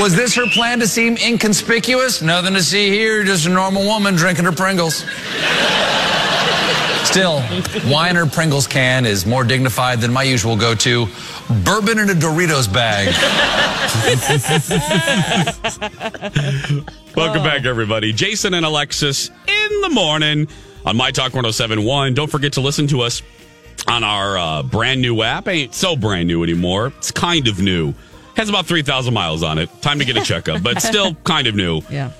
Was 0.00 0.14
this 0.14 0.32
her 0.36 0.46
plan 0.46 0.78
to 0.78 0.86
seem 0.86 1.16
inconspicuous? 1.16 2.22
Nothing 2.22 2.54
to 2.54 2.62
see 2.62 2.88
here, 2.88 3.24
just 3.24 3.46
a 3.46 3.50
normal 3.50 3.84
woman 3.84 4.14
drinking 4.14 4.44
her 4.44 4.52
Pringles. 4.52 5.04
Still, 7.12 7.42
wine 7.92 8.16
or 8.16 8.24
Pringles 8.24 8.66
can 8.66 9.04
is 9.04 9.26
more 9.26 9.44
dignified 9.44 10.00
than 10.00 10.10
my 10.14 10.22
usual 10.22 10.56
go 10.56 10.74
to 10.76 11.04
bourbon 11.62 11.98
in 11.98 12.08
a 12.08 12.14
Doritos 12.14 12.72
bag. 12.72 13.08
Welcome 17.14 17.42
back, 17.42 17.66
everybody. 17.66 18.14
Jason 18.14 18.54
and 18.54 18.64
Alexis 18.64 19.28
in 19.28 19.80
the 19.82 19.90
morning 19.90 20.48
on 20.86 20.96
My 20.96 21.10
Talk 21.10 21.34
1071. 21.34 22.14
Don't 22.14 22.30
forget 22.30 22.54
to 22.54 22.62
listen 22.62 22.86
to 22.86 23.02
us 23.02 23.20
on 23.86 24.04
our 24.04 24.38
uh, 24.38 24.62
brand 24.62 25.02
new 25.02 25.20
app. 25.20 25.48
Ain't 25.48 25.74
so 25.74 25.94
brand 25.96 26.28
new 26.28 26.42
anymore. 26.42 26.94
It's 26.96 27.10
kind 27.10 27.46
of 27.46 27.60
new. 27.60 27.92
Has 28.36 28.48
about 28.48 28.64
3,000 28.64 29.12
miles 29.12 29.42
on 29.42 29.58
it. 29.58 29.68
Time 29.82 29.98
to 29.98 30.06
get 30.06 30.16
a 30.16 30.22
checkup, 30.22 30.62
but 30.62 30.80
still 30.82 31.14
kind 31.24 31.46
of 31.46 31.54
new. 31.54 31.82
Yeah. 31.90 32.12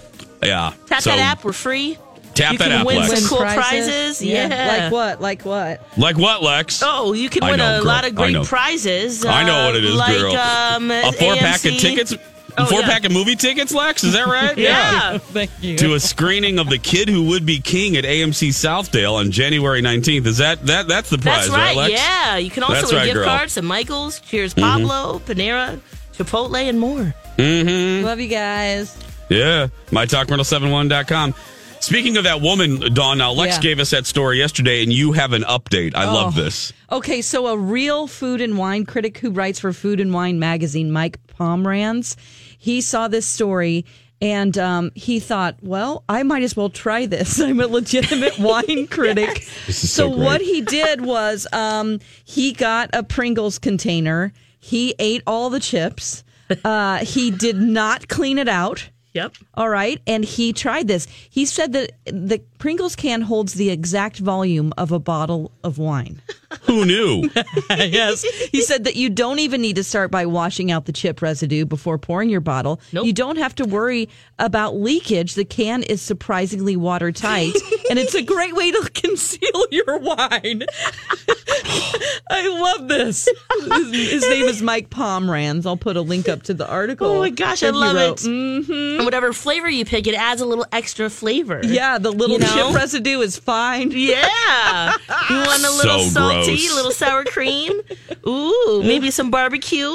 Yeah. 0.43 0.75
Tap 0.87 1.01
So, 1.01 1.09
that 1.11 1.19
app. 1.19 1.45
We're 1.45 1.55
free. 1.55 1.97
Tap 2.35 2.53
you 2.53 2.59
that 2.59 2.69
can 2.69 2.81
app, 2.81 2.87
win 2.87 2.97
Lex. 2.99 3.21
some 3.21 3.29
cool 3.29 3.47
prizes. 3.47 4.23
Yeah. 4.23 4.83
Like 4.83 4.93
what? 4.93 5.21
Like 5.21 5.45
what? 5.45 5.87
Like 5.99 6.17
what, 6.17 6.43
Lex? 6.43 6.83
Oh, 6.85 7.13
you 7.13 7.29
can 7.29 7.43
I 7.43 7.51
win 7.51 7.59
know, 7.59 7.77
a 7.77 7.79
girl. 7.79 7.87
lot 7.87 8.07
of 8.07 8.15
great 8.15 8.33
know. 8.33 8.45
prizes. 8.45 9.25
I 9.25 9.45
know 9.45 9.61
uh, 9.61 9.67
what 9.67 9.77
it 9.77 9.85
is, 9.85 9.95
like, 9.95 10.17
girl. 10.17 10.37
Um, 10.37 10.91
a 10.91 11.13
four 11.13 11.35
pack 11.37 11.65
of 11.65 11.77
tickets. 11.79 12.15
Oh, 12.59 12.67
four 12.67 12.81
yeah. 12.81 12.87
pack 12.87 13.05
of 13.07 13.13
movie 13.13 13.35
tickets, 13.35 13.73
Lex? 13.73 14.05
Is 14.05 14.13
that 14.13 14.27
right? 14.27 14.57
Yeah. 14.63 15.17
Thank 15.19 15.51
you. 15.63 15.79
To 15.79 15.95
a 15.95 16.01
screening 16.01 16.59
of 16.59 16.69
The 16.69 16.77
Kid 16.79 17.09
Who 17.09 17.25
Would 17.29 17.47
Be 17.47 17.61
King 17.61 17.97
at 17.97 18.05
AMC 18.05 18.49
Southdale 18.49 19.15
on 19.15 19.31
January 19.31 19.81
19th. 19.81 20.27
Is 20.27 20.39
that 20.39 20.67
that 20.67 20.87
that's 20.87 21.09
the 21.09 21.17
prize, 21.19 21.49
That's 21.49 21.51
right. 21.51 21.77
Lex? 21.77 21.93
yeah. 21.93 22.37
You 22.37 22.51
can 22.51 22.63
also 22.63 22.75
That's 22.75 22.93
win 22.93 22.97
right, 22.99 23.05
gift 23.07 23.15
girl. 23.15 23.27
Mm-hmm. 23.27 23.37
cards 23.39 23.55
to 23.55 23.63
Michaels, 23.63 24.21
Cheers 24.21 24.53
Pablo, 24.55 25.21
Panera, 25.21 25.81
Chipotle, 26.13 26.57
and 26.69 26.79
more. 26.79 27.15
Mm-hmm. 27.39 28.05
Love 28.05 28.21
you 28.21 28.29
guys. 28.29 28.99
Yeah. 29.31 29.69
MyTalk1071.com. 29.91 31.35
Speaking 31.83 32.17
of 32.17 32.23
that 32.25 32.41
woman, 32.41 32.95
Dawn, 32.95 33.19
now 33.19 33.33
Lex 33.33 33.57
Yeah. 33.57 33.61
gave 33.61 33.81
us 33.81 33.91
that 33.91 34.07
story 34.07 34.39
yesterday, 34.39 34.85
and 34.85 34.93
you 34.93 35.13
have 35.13 35.33
an 35.33 35.43
update. 35.43 35.97
I 35.97 36.05
love 36.05 36.39
Oh. 36.39 36.43
this. 36.43 36.73
Okay, 36.93 37.21
so 37.21 37.49
a 37.49 37.57
real 37.57 38.07
food 38.07 38.41
and 38.41 38.57
wine 38.57 38.87
critic 38.87 39.19
who 39.19 39.31
writes 39.31 39.59
for 39.59 39.73
Food 39.73 39.99
and 39.99 40.13
Wine 40.15 40.39
magazine, 40.39 40.93
Mike 40.93 41.19
Pomranz, 41.27 42.17
he 42.57 42.81
saw 42.81 43.09
this 43.09 43.27
story 43.27 43.85
and 44.21 44.57
um, 44.57 44.93
he 44.95 45.19
thought, 45.19 45.57
well, 45.61 46.05
I 46.09 46.23
might 46.23 46.45
as 46.45 46.57
well 46.57 46.71
try 46.71 47.07
this. 47.07 47.41
I'm 47.41 47.59
a 47.61 47.67
legitimate 47.67 48.39
wine 48.39 48.87
critic. 48.87 49.45
Is 49.67 49.91
so 49.91 50.09
great. 50.11 50.25
what 50.25 50.41
he 50.41 50.61
did 50.61 51.01
was 51.01 51.49
um, 51.53 51.99
he 52.25 52.53
got 52.53 52.91
a 52.93 53.03
Pringles 53.03 53.59
container. 53.59 54.33
He 54.61 54.95
ate 55.01 55.23
all 55.27 55.51
the 55.51 55.59
chips. 55.59 56.23
Uh, 56.65 56.99
he 56.99 57.33
did 57.33 57.57
not 57.57 58.07
clean 58.07 58.39
it 58.39 58.47
out. 58.47 58.89
Yep. 59.15 59.35
All 59.55 59.69
right. 59.69 60.01
And 60.07 60.25
he 60.25 60.53
tried 60.53 60.89
this. 60.89 61.07
He 61.29 61.45
said 61.45 61.73
that 61.73 61.93
the 62.07 62.43
Pringles 62.59 62.97
can 62.97 63.23
holds 63.23 63.55
the 63.55 63.71
exact 63.71 64.19
volume 64.19 64.73
of 64.79 64.93
a 64.93 64.99
bottle 64.99 65.53
of 65.65 65.79
wine. 65.79 66.23
Who 66.63 66.85
knew? 66.85 67.29
yes. 67.71 68.23
He 68.23 68.63
said 68.63 68.85
that 68.85 68.95
you 68.95 69.11
don't 69.11 69.39
even 69.39 69.61
need 69.61 69.77
to 69.77 69.85
start 69.85 70.11
by 70.11 70.27
washing 70.27 70.71
out 70.71 70.85
the 70.85 70.93
chip 70.93 71.21
residue 71.21 71.65
before 71.65 71.99
pouring 71.99 72.31
your 72.31 72.41
bottle. 72.41 72.81
Nope. 72.93 73.07
You 73.07 73.13
don't 73.13 73.37
have 73.37 73.55
to 73.57 73.65
worry 73.65 74.09
about 74.39 74.77
leakage. 74.77 75.35
The 75.35 75.45
can 75.45 75.83
is 75.83 76.01
surprisingly 76.01 76.77
watertight, 76.77 77.55
and 77.91 77.99
it's 77.99 78.15
a 78.15 78.23
great 78.23 78.55
way 78.55 78.71
to 78.71 78.91
conceal 78.95 79.67
your 79.71 79.99
wine. 79.99 80.65
I 82.63 82.77
love 82.79 82.89
this. 82.89 83.29
His, 83.63 84.11
his 84.13 84.23
name 84.23 84.45
is 84.47 84.63
Mike 84.63 84.91
Pomranz. 84.91 85.67
I'll 85.67 85.77
put 85.77 85.97
a 85.97 86.01
link 86.03 86.29
up 86.29 86.43
to 86.45 86.55
the 86.55 86.69
article. 86.69 87.07
Oh 87.09 87.19
my 87.21 87.31
gosh, 87.31 87.63
I 87.63 87.71
love 87.71 87.97
wrote. 87.97 88.25
it. 88.25 88.29
And 88.29 89.05
whatever 89.05 89.33
flavor 89.33 89.69
you 89.69 89.85
pick, 89.85 90.07
it 90.07 90.15
adds 90.15 90.41
a 90.41 90.47
little 90.47 90.67
extra 90.73 91.11
flavor. 91.11 91.61
Yeah, 91.65 91.99
the 91.99 92.11
little 92.11 92.37
You 92.39 92.45
know? 92.45 92.69
chip 92.69 92.75
residue 92.77 93.21
is 93.21 93.39
fine. 93.39 93.91
Yeah. 93.93 94.93
You 95.31 95.37
want 95.37 95.65
a 95.65 95.71
little 95.71 96.01
So 96.01 96.09
salty, 96.11 96.45
gross. 96.57 96.73
a 96.73 96.75
little 96.75 96.91
sour 96.93 97.25
cream? 97.25 97.73
Ooh, 98.27 98.83
maybe 98.85 99.11
some 99.11 99.31
barbecue. 99.31 99.95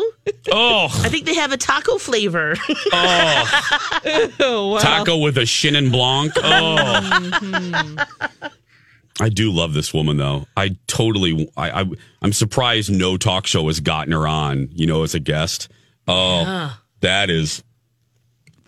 Oh, 0.51 0.85
I 1.03 1.09
think 1.09 1.25
they 1.25 1.35
have 1.35 1.51
a 1.51 1.57
taco 1.57 1.97
flavor. 1.97 2.55
oh. 2.91 3.63
Oh, 4.39 4.71
wow. 4.73 4.79
Taco 4.79 5.17
with 5.17 5.37
a 5.37 5.41
Chenin 5.41 5.91
Blanc. 5.91 6.33
Oh. 6.37 6.41
Mm-hmm. 6.41 8.47
I 9.19 9.29
do 9.29 9.51
love 9.51 9.73
this 9.73 9.93
woman, 9.93 10.17
though. 10.17 10.45
I 10.55 10.77
totally, 10.87 11.49
I, 11.57 11.81
I, 11.81 11.85
I'm 12.21 12.33
surprised 12.33 12.91
no 12.91 13.17
talk 13.17 13.47
show 13.47 13.67
has 13.67 13.79
gotten 13.79 14.11
her 14.13 14.27
on, 14.27 14.69
you 14.73 14.85
know, 14.85 15.03
as 15.03 15.15
a 15.15 15.19
guest. 15.19 15.69
Oh, 16.07 16.77
that 17.01 17.29
is 17.29 17.63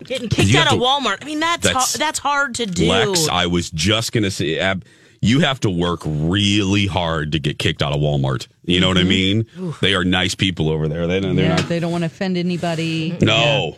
Getting 0.03 0.29
kicked 0.29 0.55
out 0.55 0.67
of 0.67 0.73
to- 0.73 0.79
Walmart. 0.79 1.17
I 1.21 1.25
mean, 1.25 1.39
that's 1.39 1.63
That's- 1.63 1.91
that's, 1.93 1.97
that's 1.97 2.19
hard 2.19 2.55
to 2.55 2.65
do. 2.65 2.87
Lex. 2.87 3.27
I 3.29 3.47
was 3.47 3.69
just 3.69 4.11
going 4.13 4.23
to 4.23 4.31
say, 4.31 4.57
Ab, 4.57 4.85
you 5.21 5.41
have 5.41 5.59
to 5.61 5.69
work 5.69 5.99
really 6.05 6.87
hard 6.87 7.33
to 7.33 7.39
get 7.39 7.59
kicked 7.59 7.81
out 7.83 7.91
of 7.93 7.99
Walmart. 7.99 8.47
You 8.63 8.79
know 8.79 8.87
what 8.87 8.97
I 8.97 9.03
mean? 9.03 9.45
They 9.81 9.93
are 9.93 10.05
nice 10.05 10.35
people 10.35 10.69
over 10.69 10.87
there. 10.87 11.05
They 11.07 11.19
don't, 11.19 11.37
Yeah, 11.37 11.57
not. 11.57 11.67
they 11.67 11.79
don't 11.81 11.91
want 11.91 12.03
to 12.03 12.05
offend 12.05 12.37
anybody. 12.37 13.17
No. 13.21 13.75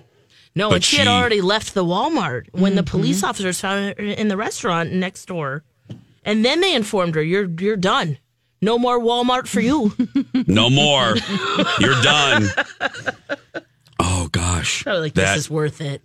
no, 0.55 0.69
but 0.69 0.75
and 0.75 0.83
she, 0.83 0.97
had 0.97 1.07
already 1.07 1.41
left 1.41 1.73
the 1.73 1.83
Walmart 1.83 2.45
when 2.51 2.75
the 2.75 2.83
Mm-hmm. 2.83 2.91
police 2.91 3.23
officers 3.23 3.59
found 3.59 3.95
her 3.97 4.03
in 4.05 4.27
the 4.27 4.37
restaurant 4.37 4.91
next 4.93 5.25
door, 5.25 5.63
and 6.23 6.43
then 6.45 6.61
they 6.61 6.73
informed 6.75 7.15
her, 7.15 7.23
"You're 7.23 7.49
you're 7.59 7.77
done. 7.77 8.17
No 8.61 8.77
more 8.77 8.99
Walmart 8.99 9.47
for 9.47 9.59
you." 9.61 9.93
No 10.47 10.69
more. 10.69 11.15
You're 11.79 12.01
done. 12.01 12.47
Oh 13.99 14.27
gosh. 14.31 14.83
Probably 14.83 15.01
like 15.01 15.13
That- 15.13 15.35
this 15.35 15.45
is 15.45 15.49
worth 15.49 15.81
it. 15.81 16.01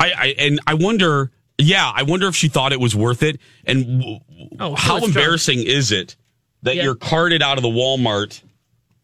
I, 0.00 0.12
I 0.12 0.26
and 0.38 0.60
I 0.66 0.74
wonder. 0.74 1.30
Yeah, 1.60 1.90
I 1.92 2.04
wonder 2.04 2.28
if 2.28 2.36
she 2.36 2.46
thought 2.48 2.72
it 2.72 2.78
was 2.80 2.94
worth 2.94 3.24
it, 3.24 3.40
and 3.64 4.00
w- 4.00 4.20
Oh, 4.60 4.76
how 4.76 4.96
it's 4.98 5.06
drunk. 5.06 5.06
embarrassing 5.06 5.58
is 5.64 5.90
it 5.90 6.14
that 6.62 6.76
Yeah. 6.76 6.84
you're 6.84 6.94
carted 6.94 7.42
out 7.42 7.58
of 7.58 7.62
the 7.62 7.68
Walmart, 7.68 8.40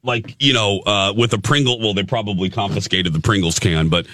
like 0.05 0.37
you 0.39 0.53
know, 0.53 0.79
uh, 0.87 1.13
with 1.17 1.33
a 1.33 1.39
Pringle? 1.39 1.81
Well, 1.81 1.95
they 1.95 2.05
probably 2.05 2.51
confiscated 2.51 3.13
the 3.13 3.19
Pringles 3.21 3.59
can, 3.59 3.89
but 3.89 4.07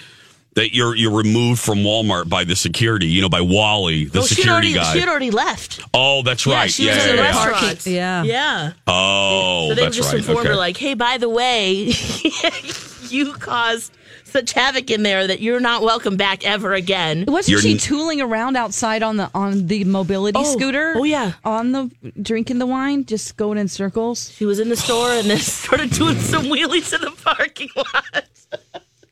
that 0.54 0.74
you're 0.74 0.94
you're 0.96 1.14
removed 1.16 1.60
from 1.60 1.78
Walmart 1.78 2.28
by 2.28 2.44
the 2.44 2.56
security, 2.56 3.06
you 3.06 3.22
know, 3.22 3.28
by 3.28 3.40
Wally, 3.40 4.06
the 4.06 4.18
No, 4.20 4.26
she'd 4.26 4.34
security 4.36 4.68
already 4.68 4.74
guy. 4.74 4.92
She 4.92 5.00
had 5.00 5.08
already 5.08 5.30
left. 5.30 5.80
oh, 5.94 6.22
that's 6.22 6.46
right. 6.46 6.52
Yeah, 6.54 6.60
right. 6.60 6.70
she 6.70 6.86
yeah, 6.86 6.94
was 6.96 7.04
yeah, 7.04 7.10
in 7.10 7.16
the 7.16 7.22
yeah. 7.22 7.46
restaurant. 7.46 7.86
Yeah. 7.86 8.22
Yeah. 8.24 8.72
Oh, 8.86 9.68
So 9.70 9.74
they 9.76 9.82
that's 9.82 9.96
just 9.96 10.10
right. 10.12 10.18
informed 10.18 10.40
Okay. 10.40 10.48
her, 10.48 10.56
like, 10.56 10.76
hey, 10.76 10.94
by 10.94 11.18
the 11.18 11.28
way, 11.28 11.92
you 13.08 13.32
caused 13.34 13.92
such 14.24 14.52
havoc 14.52 14.90
in 14.92 15.02
there 15.02 15.26
that 15.26 15.40
you're 15.40 15.58
not 15.58 15.82
welcome 15.82 16.16
back 16.16 16.44
ever 16.46 16.72
again. 16.72 17.24
Wasn't 17.26 17.50
You're 17.50 17.60
she 17.60 17.76
tooling 17.76 18.20
around 18.20 18.56
outside 18.56 19.02
on 19.02 19.16
the 19.16 19.28
on 19.34 19.66
the 19.66 19.82
mobility 19.84 20.38
Oh, 20.38 20.42
oh 20.46 20.56
scooter? 20.56 20.94
oh, 20.96 21.02
yeah. 21.04 21.32
on 21.44 21.72
the 21.72 21.90
drinking 22.22 22.58
the 22.60 22.66
wine, 22.66 23.04
just 23.06 23.36
going 23.36 23.58
in 23.58 23.66
circles. 23.66 24.30
She 24.32 24.44
was 24.44 24.60
in 24.60 24.68
the 24.68 24.76
store 24.76 25.10
and 25.10 25.28
then 25.28 25.38
started 25.38 25.90
doing 25.90 26.16
some 26.18 26.44
wheelies 26.44 26.92
in 26.94 27.00
the 27.00 27.10
parking 27.10 27.70
lot. 27.76 28.24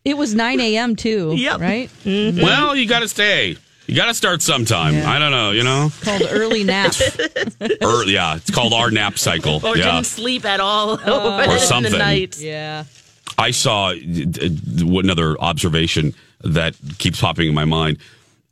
It 0.09 0.17
was 0.17 0.35
nine 0.35 0.59
a.m. 0.59 0.97
too. 0.97 1.35
Yep. 1.37 1.61
right. 1.61 1.91
well, 2.07 2.75
you 2.75 2.89
got 2.89 3.01
to 3.01 3.09
stay. 3.09 3.57
You 3.87 3.95
got 3.95 4.07
to 4.07 4.15
start 4.15 4.41
sometime. 4.43 4.95
Yeah. 4.95 5.11
I 5.11 5.19
don't 5.19 5.31
know. 5.31 5.51
You 5.51 5.65
know, 5.65 5.91
Called 6.03 6.23
early 6.31 6.65
nap. 6.65 6.95
or 7.83 8.05
yeah, 8.07 8.37
it's 8.37 8.51
called 8.51 8.73
our 8.73 8.91
nap 8.91 9.19
cycle. 9.19 9.65
Or 9.67 9.77
yeah. 9.77 9.93
didn't 9.93 10.07
sleep 10.07 10.45
at 10.45 10.61
all 10.61 10.93
Or 11.51 11.59
something. 11.59 11.93
the 11.93 11.99
night. 11.99 12.39
yeah. 12.39 12.85
I 13.37 13.51
saw 13.51 13.89
uh, 13.89 13.93
uh, 13.93 14.99
another 14.99 15.39
observation 15.39 16.15
that 16.43 16.75
keeps 16.99 17.21
popping 17.21 17.49
in 17.49 17.55
my 17.55 17.65
mind. 17.67 17.99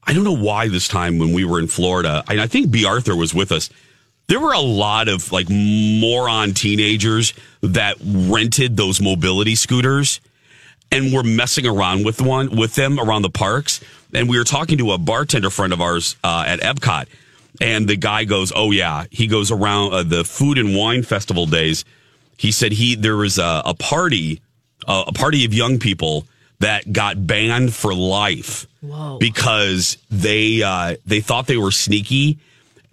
I 0.05 0.13
don't 0.13 0.25
know 0.25 0.37
why 0.37 0.69
this 0.69 0.89
time 0.89 1.19
when 1.19 1.33
we 1.33 1.45
were 1.45 1.59
in 1.59 1.67
Florida, 1.67 2.23
and 2.29 2.41
I 2.41 2.47
think 2.47 2.71
B. 2.71 2.85
Arthur 2.85 3.17
was 3.17 3.35
with 3.35 3.51
us. 3.51 3.71
There 4.29 4.41
were 4.41 4.53
a 4.53 4.61
lot 4.61 5.09
of 5.09 5.33
like 5.33 5.49
moron 5.51 6.53
teenagers 6.55 7.33
that 7.63 7.97
rented 8.05 8.77
those 8.77 9.01
mobility 9.01 9.55
scooters 9.55 10.21
and 10.93 11.13
we're 11.13 11.23
messing 11.23 11.67
around 11.67 12.05
with 12.05 12.21
one 12.21 12.55
with 12.57 12.75
them 12.75 12.99
around 12.99 13.23
the 13.23 13.31
parks. 13.31 13.81
And 14.15 14.29
we 14.29 14.39
were 14.39 14.45
talking 14.45 14.79
to 14.79 14.93
a 14.93 14.99
bartender 14.99 15.51
friend 15.51 15.73
of 15.73 15.81
ours 15.81 16.17
uh, 16.23 16.45
at 16.47 16.61
Epcot, 16.61 17.07
and 17.61 17.89
the 17.89 17.97
guy 17.97 18.25
goes, 18.25 18.53
"Oh 18.55 18.71
yeah," 18.71 19.05
he 19.11 19.27
goes 19.27 19.51
around 19.51 19.93
uh, 19.93 20.03
the 20.03 20.25
food 20.25 20.59
and 20.59 20.77
wine 20.77 21.03
festival 21.03 21.47
days. 21.47 21.85
He 22.39 22.53
said 22.53 22.73
he 22.73 22.95
there 22.95 23.17
was 23.17 23.39
a, 23.39 23.63
a 23.65 23.75
party, 23.75 24.41
uh, 24.87 25.05
a 25.09 25.13
party 25.13 25.45
of 25.45 25.53
young 25.53 25.79
people 25.79 26.27
that 26.61 26.91
got 26.91 27.27
banned 27.27 27.75
for 27.75 27.93
life 27.95 28.67
because 29.19 29.99
they 30.11 30.63
uh, 30.63 30.97
they 31.05 31.21
thought 31.21 31.47
they 31.47 31.57
were 31.57 31.73
sneaky, 31.73 32.39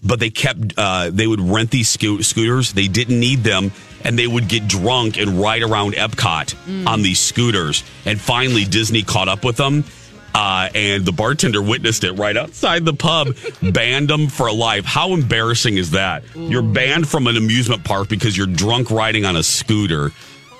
but 0.03 0.19
they 0.19 0.29
kept 0.29 0.73
uh, 0.77 1.10
they 1.12 1.27
would 1.27 1.39
rent 1.41 1.69
these 1.71 1.89
sco- 1.89 2.21
scooters. 2.21 2.73
They 2.73 2.88
didn't 2.88 3.19
need 3.19 3.43
them, 3.43 3.71
and 4.04 4.18
they 4.18 4.28
would 4.28 4.48
get 4.48 4.68
drunk 4.68 5.18
and 5.18 5.39
ride 5.39 5.63
around 5.63 5.94
Epcot 5.94 6.56
mm. 6.66 6.88
on 6.88 7.02
these 7.02 7.20
scooters. 7.20 7.84
And 8.06 8.20
finally, 8.20 8.66
Disney 8.66 9.04
caught 9.04 9.28
up 9.28 9.44
with 9.44 9.58
them. 9.58 9.84
Uh, 10.36 10.68
and 10.74 11.06
the 11.06 11.12
bartender 11.12 11.62
witnessed 11.62 12.04
it 12.04 12.13
right 12.13 12.36
outside 12.36 12.84
the 12.86 12.94
pub, 12.94 13.36
banned 13.62 14.08
them 14.08 14.28
for 14.28 14.52
life. 14.52 14.84
How 14.84 15.13
embarrassing 15.13 15.78
is 15.78 15.92
that? 15.92 16.24
You're 16.34 16.63
mm. 16.63 16.74
banned 16.74 17.08
from 17.08 17.28
an 17.28 17.38
amusement 17.38 17.84
park 17.84 18.10
because 18.10 18.36
you're 18.36 18.48
drunk 18.48 18.89
riding 18.89 19.26
on 19.26 19.36
a 19.36 19.44
scooter. 19.44 20.12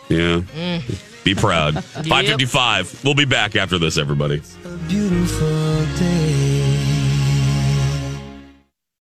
Yeah. 0.10 0.42
Mm. 0.42 1.24
Be 1.24 1.34
proud. 1.34 1.84
555. 1.84 3.04
We'll 3.04 3.16
be 3.16 3.26
back 3.26 3.56
after 3.56 3.80
this, 3.80 3.98
everybody. 3.98 4.42
beautiful 4.88 5.86